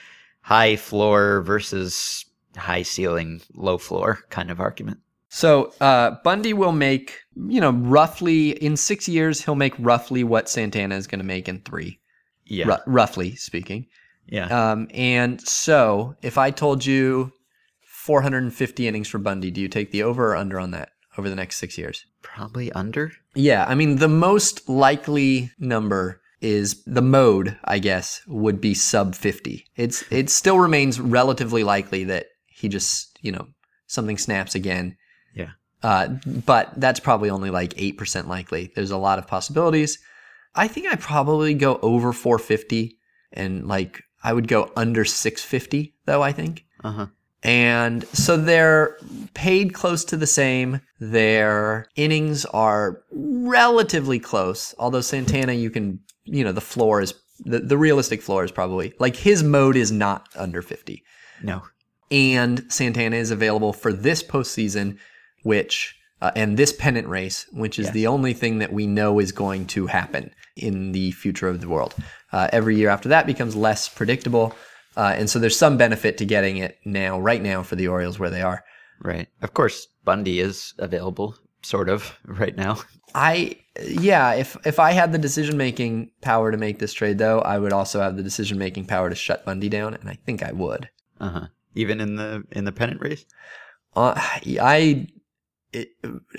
[0.42, 2.26] high floor versus
[2.56, 5.00] high ceiling, low floor kind of argument.
[5.30, 10.50] So uh, Bundy will make, you know, roughly in six years, he'll make roughly what
[10.50, 12.00] Santana is going to make in three.
[12.46, 12.68] Yeah.
[12.68, 13.88] ru- roughly speaking.
[14.28, 14.46] Yeah.
[14.48, 17.32] Um, and so, if I told you
[18.06, 21.36] 450 innings for Bundy, do you take the over or under on that over the
[21.36, 22.06] next six years?
[22.22, 23.12] Probably under.
[23.34, 29.16] Yeah, I mean, the most likely number is the mode, I guess, would be sub
[29.16, 29.66] 50.
[29.76, 33.48] It's it still remains relatively likely that he just, you know,
[33.88, 34.98] something snaps again.
[35.34, 35.52] Yeah.
[35.82, 36.10] Uh,
[36.46, 38.72] but that's probably only like 8% likely.
[38.76, 39.98] There's a lot of possibilities.
[40.54, 43.00] I think I probably go over 450
[43.34, 46.66] and like I would go under 650 though, I think.
[46.84, 47.08] Uh huh.
[47.46, 48.98] And so they're
[49.36, 50.82] paid close to the same.
[51.00, 57.60] Their innings are relatively close, although Santana, you can, you know, the floor is, the,
[57.60, 61.04] the realistic floor is probably, like his mode is not under 50.
[61.44, 61.62] No.
[62.10, 64.98] And Santana is available for this postseason,
[65.44, 67.94] which, uh, and this pennant race, which is Yes.
[67.94, 71.70] the only thing that we know is going to happen in the future of the
[71.70, 71.94] world.
[72.32, 74.56] Uh, every year after that becomes less predictable.
[74.98, 78.18] Uh, and so there's some benefit to getting it now, right now, for the Orioles
[78.18, 78.64] where they are.
[79.02, 79.28] Right.
[79.42, 82.80] Of course, Bundy is available, sort of, right now.
[83.14, 87.40] I, yeah, if if I had the decision making power to make this trade, though,
[87.40, 90.44] I would also have the decision making power to shut Bundy down, and I think
[90.44, 90.90] I would.
[91.20, 91.48] Uh huh.
[91.76, 93.26] Even in the in the pennant race.
[93.96, 95.08] Uh, I,
[95.72, 95.90] it,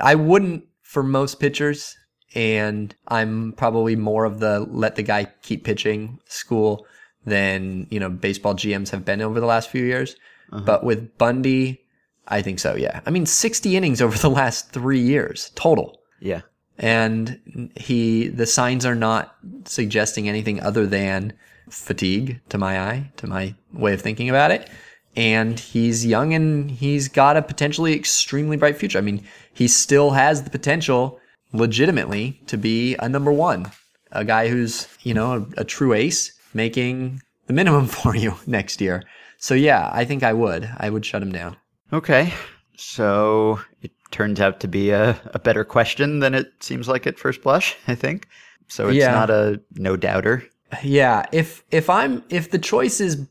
[0.01, 1.97] I wouldn't for most pitchers,
[2.35, 6.87] and I'm probably more of the let the guy keep pitching school
[7.27, 10.17] than you know baseball GMs have been over the last few years.
[10.53, 10.63] Uh-huh.
[10.65, 11.81] But with Bundy,
[12.29, 12.77] I think so.
[12.77, 16.01] Yeah, I mean, 60 innings over the last three years total.
[16.21, 16.41] Yeah.
[16.79, 21.33] and he the signs are not suggesting anything other than
[21.71, 24.69] fatigue to my eye to my way of thinking about it
[25.17, 29.23] and he's young and he's got a potentially extremely bright future i mean
[29.53, 31.19] he still has the potential
[31.53, 33.71] legitimately to be a number one
[34.13, 38.81] a guy who's you know a, a true ace making the minimum for you next
[38.81, 39.03] year
[39.39, 41.57] so yeah i think i would i would shut him down
[41.93, 42.33] Okay.
[42.77, 47.17] So it turns out to be a, a better question than it seems like at
[47.19, 48.27] first blush, I think.
[48.67, 49.13] So it's Yeah.
[49.13, 50.45] not a no doubter.
[50.83, 53.27] Yeah, if if I'm if the choice is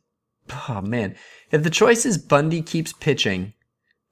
[0.69, 1.15] oh man,
[1.51, 3.53] if the choice is Bundy keeps pitching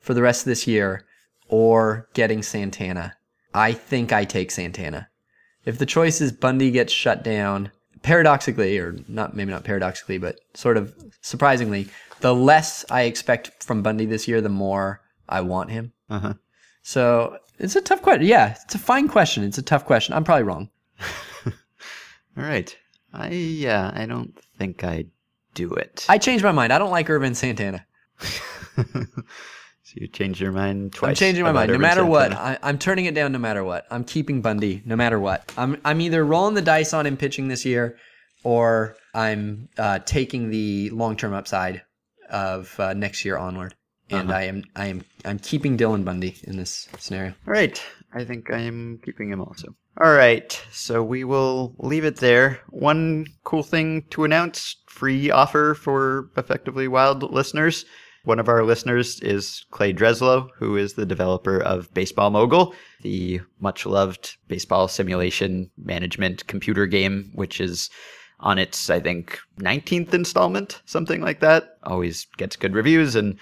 [0.01, 1.05] for the rest of this year
[1.47, 3.15] or getting Santana,
[3.53, 5.07] I think I take Santana.
[5.63, 7.71] If the choice is Bundy gets shut down,
[8.03, 11.87] paradoxically or not maybe not paradoxically, but sort of surprisingly,
[12.19, 15.91] the less I expect from Bundy this year, the more I want him.
[16.09, 16.33] Uh huh.
[16.83, 18.25] So, it's a tough question.
[18.25, 19.43] Yeah, it's a fine question.
[19.43, 20.13] It's a tough question.
[20.13, 20.69] I'm probably wrong.
[21.45, 22.75] All right.
[23.13, 25.05] I yeah, I don't think I
[25.53, 26.05] do it.
[26.09, 26.73] I changed my mind.
[26.73, 27.85] I don't like Ervin Santana.
[29.93, 31.09] so you changed your mind twice.
[31.09, 31.71] I'm changing my mind.
[31.71, 33.31] No matter what, I, I'm turning it down.
[33.31, 34.81] No matter what, I'm keeping Bundy.
[34.85, 37.97] No matter what, I'm I'm either rolling the dice on him pitching this year,
[38.43, 41.83] or I'm uh, taking the long term upside
[42.29, 43.75] of uh, next year onward.
[44.09, 44.39] And Uh-huh.
[44.39, 47.33] I am I am I'm keeping Dylan Bundy in this scenario.
[47.47, 47.81] All right.
[48.13, 49.75] I think I am keeping him also.
[50.03, 50.59] All right.
[50.71, 52.59] So we will leave it there.
[52.69, 57.85] One cool thing to announce free offer for Effectively Wild listeners.
[58.25, 63.41] One of our listeners is Clay Dreslough, who is the developer of Baseball Mogul, the
[63.59, 67.89] much loved baseball simulation management computer game, which is
[68.39, 71.77] on its, I think, 19th installment, something like that.
[71.83, 73.37] Always gets good reviews and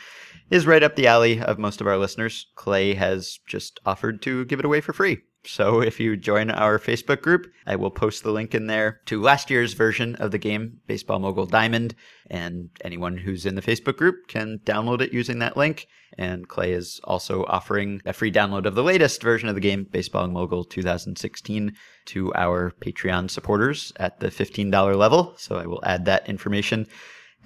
[0.50, 2.48] is right up the alley of most of our listeners.
[2.56, 5.20] Clay has just offered to give it away for free.
[5.44, 9.22] So if you join our Facebook group, I will post the link in there to
[9.22, 11.96] last year's version of the game, Baseball Mogul Diamond,
[12.30, 15.88] and anyone who's in the Facebook group can download it using that link.
[16.18, 19.88] And Clay is also offering a free download of the latest version of the game,
[19.90, 21.74] Baseball Mogul 2016,
[22.06, 25.34] to our Patreon supporters at the $15 level.
[25.38, 26.88] So I will add that information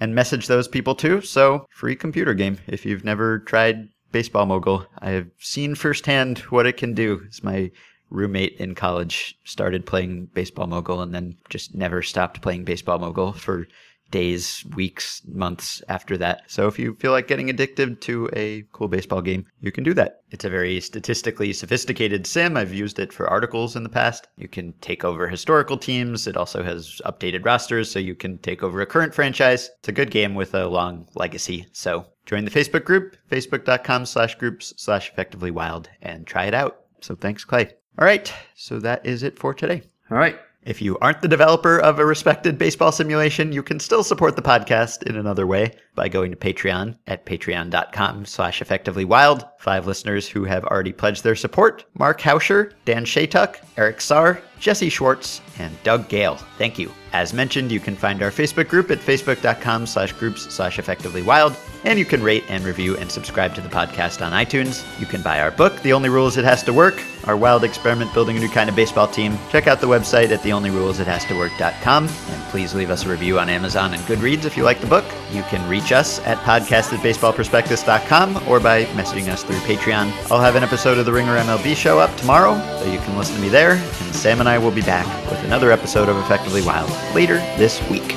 [0.00, 1.22] and message those people too.
[1.22, 2.58] So, free computer game.
[2.66, 7.28] If you've never tried Baseball Mogul, I have seen firsthand what it can do.
[7.42, 7.70] My
[8.08, 13.34] roommate in college started playing Baseball Mogul and then just never stopped playing Baseball Mogul
[13.34, 13.68] for
[14.10, 16.42] days, weeks, months after that.
[16.46, 19.94] So if you feel like getting addicted to a cool baseball game, you can do
[19.94, 20.20] that.
[20.30, 22.56] It's a very statistically sophisticated sim.
[22.56, 24.28] I've used it for articles in the past.
[24.36, 26.26] You can take over historical teams.
[26.26, 29.70] It also has updated rosters, so you can take over a current franchise.
[29.80, 31.66] It's a good game with a long legacy.
[31.72, 36.80] So join the Facebook group, facebook.com slash groups slash effectively wild, and try it out.
[37.00, 37.70] So thanks, Clay.
[37.98, 39.82] All right, so that is it for today.
[40.10, 40.38] All right.
[40.66, 44.42] If you aren't the developer of a respected baseball simulation, you can still support the
[44.42, 49.48] podcast in another way by going to Patreon at patreon.com slash effectivelywild.
[49.58, 54.88] Five listeners who have already pledged their support Mark Hauscher, Dan Shaytuck, Eric Sarr, Jesse
[54.88, 56.36] Schwartz, and Doug Gale.
[56.58, 56.90] Thank you.
[57.12, 61.98] As mentioned, you can find our Facebook group at facebook.com slash groups slash effectivelywild, and
[61.98, 64.84] you can rate and review and subscribe to the podcast on iTunes.
[65.00, 67.64] You can buy our book, The Only Rule Is It Has to Work, our wild
[67.64, 69.38] experiment building a new kind of baseball team.
[69.50, 74.02] Check out the website at theonlyrulesithasToWork.com, and please leave us a review on Amazon and
[74.02, 75.04] Goodreads if you like the book.
[75.32, 80.10] You can reach us at podcast at baseballprospectus.com or by messaging us through Patreon.
[80.32, 83.36] I'll have an episode of the Ringer MLB show up tomorrow, so you can listen
[83.36, 86.62] to me there, and Sam and I will be back with another episode of Effectively
[86.62, 88.16] Wild later this week.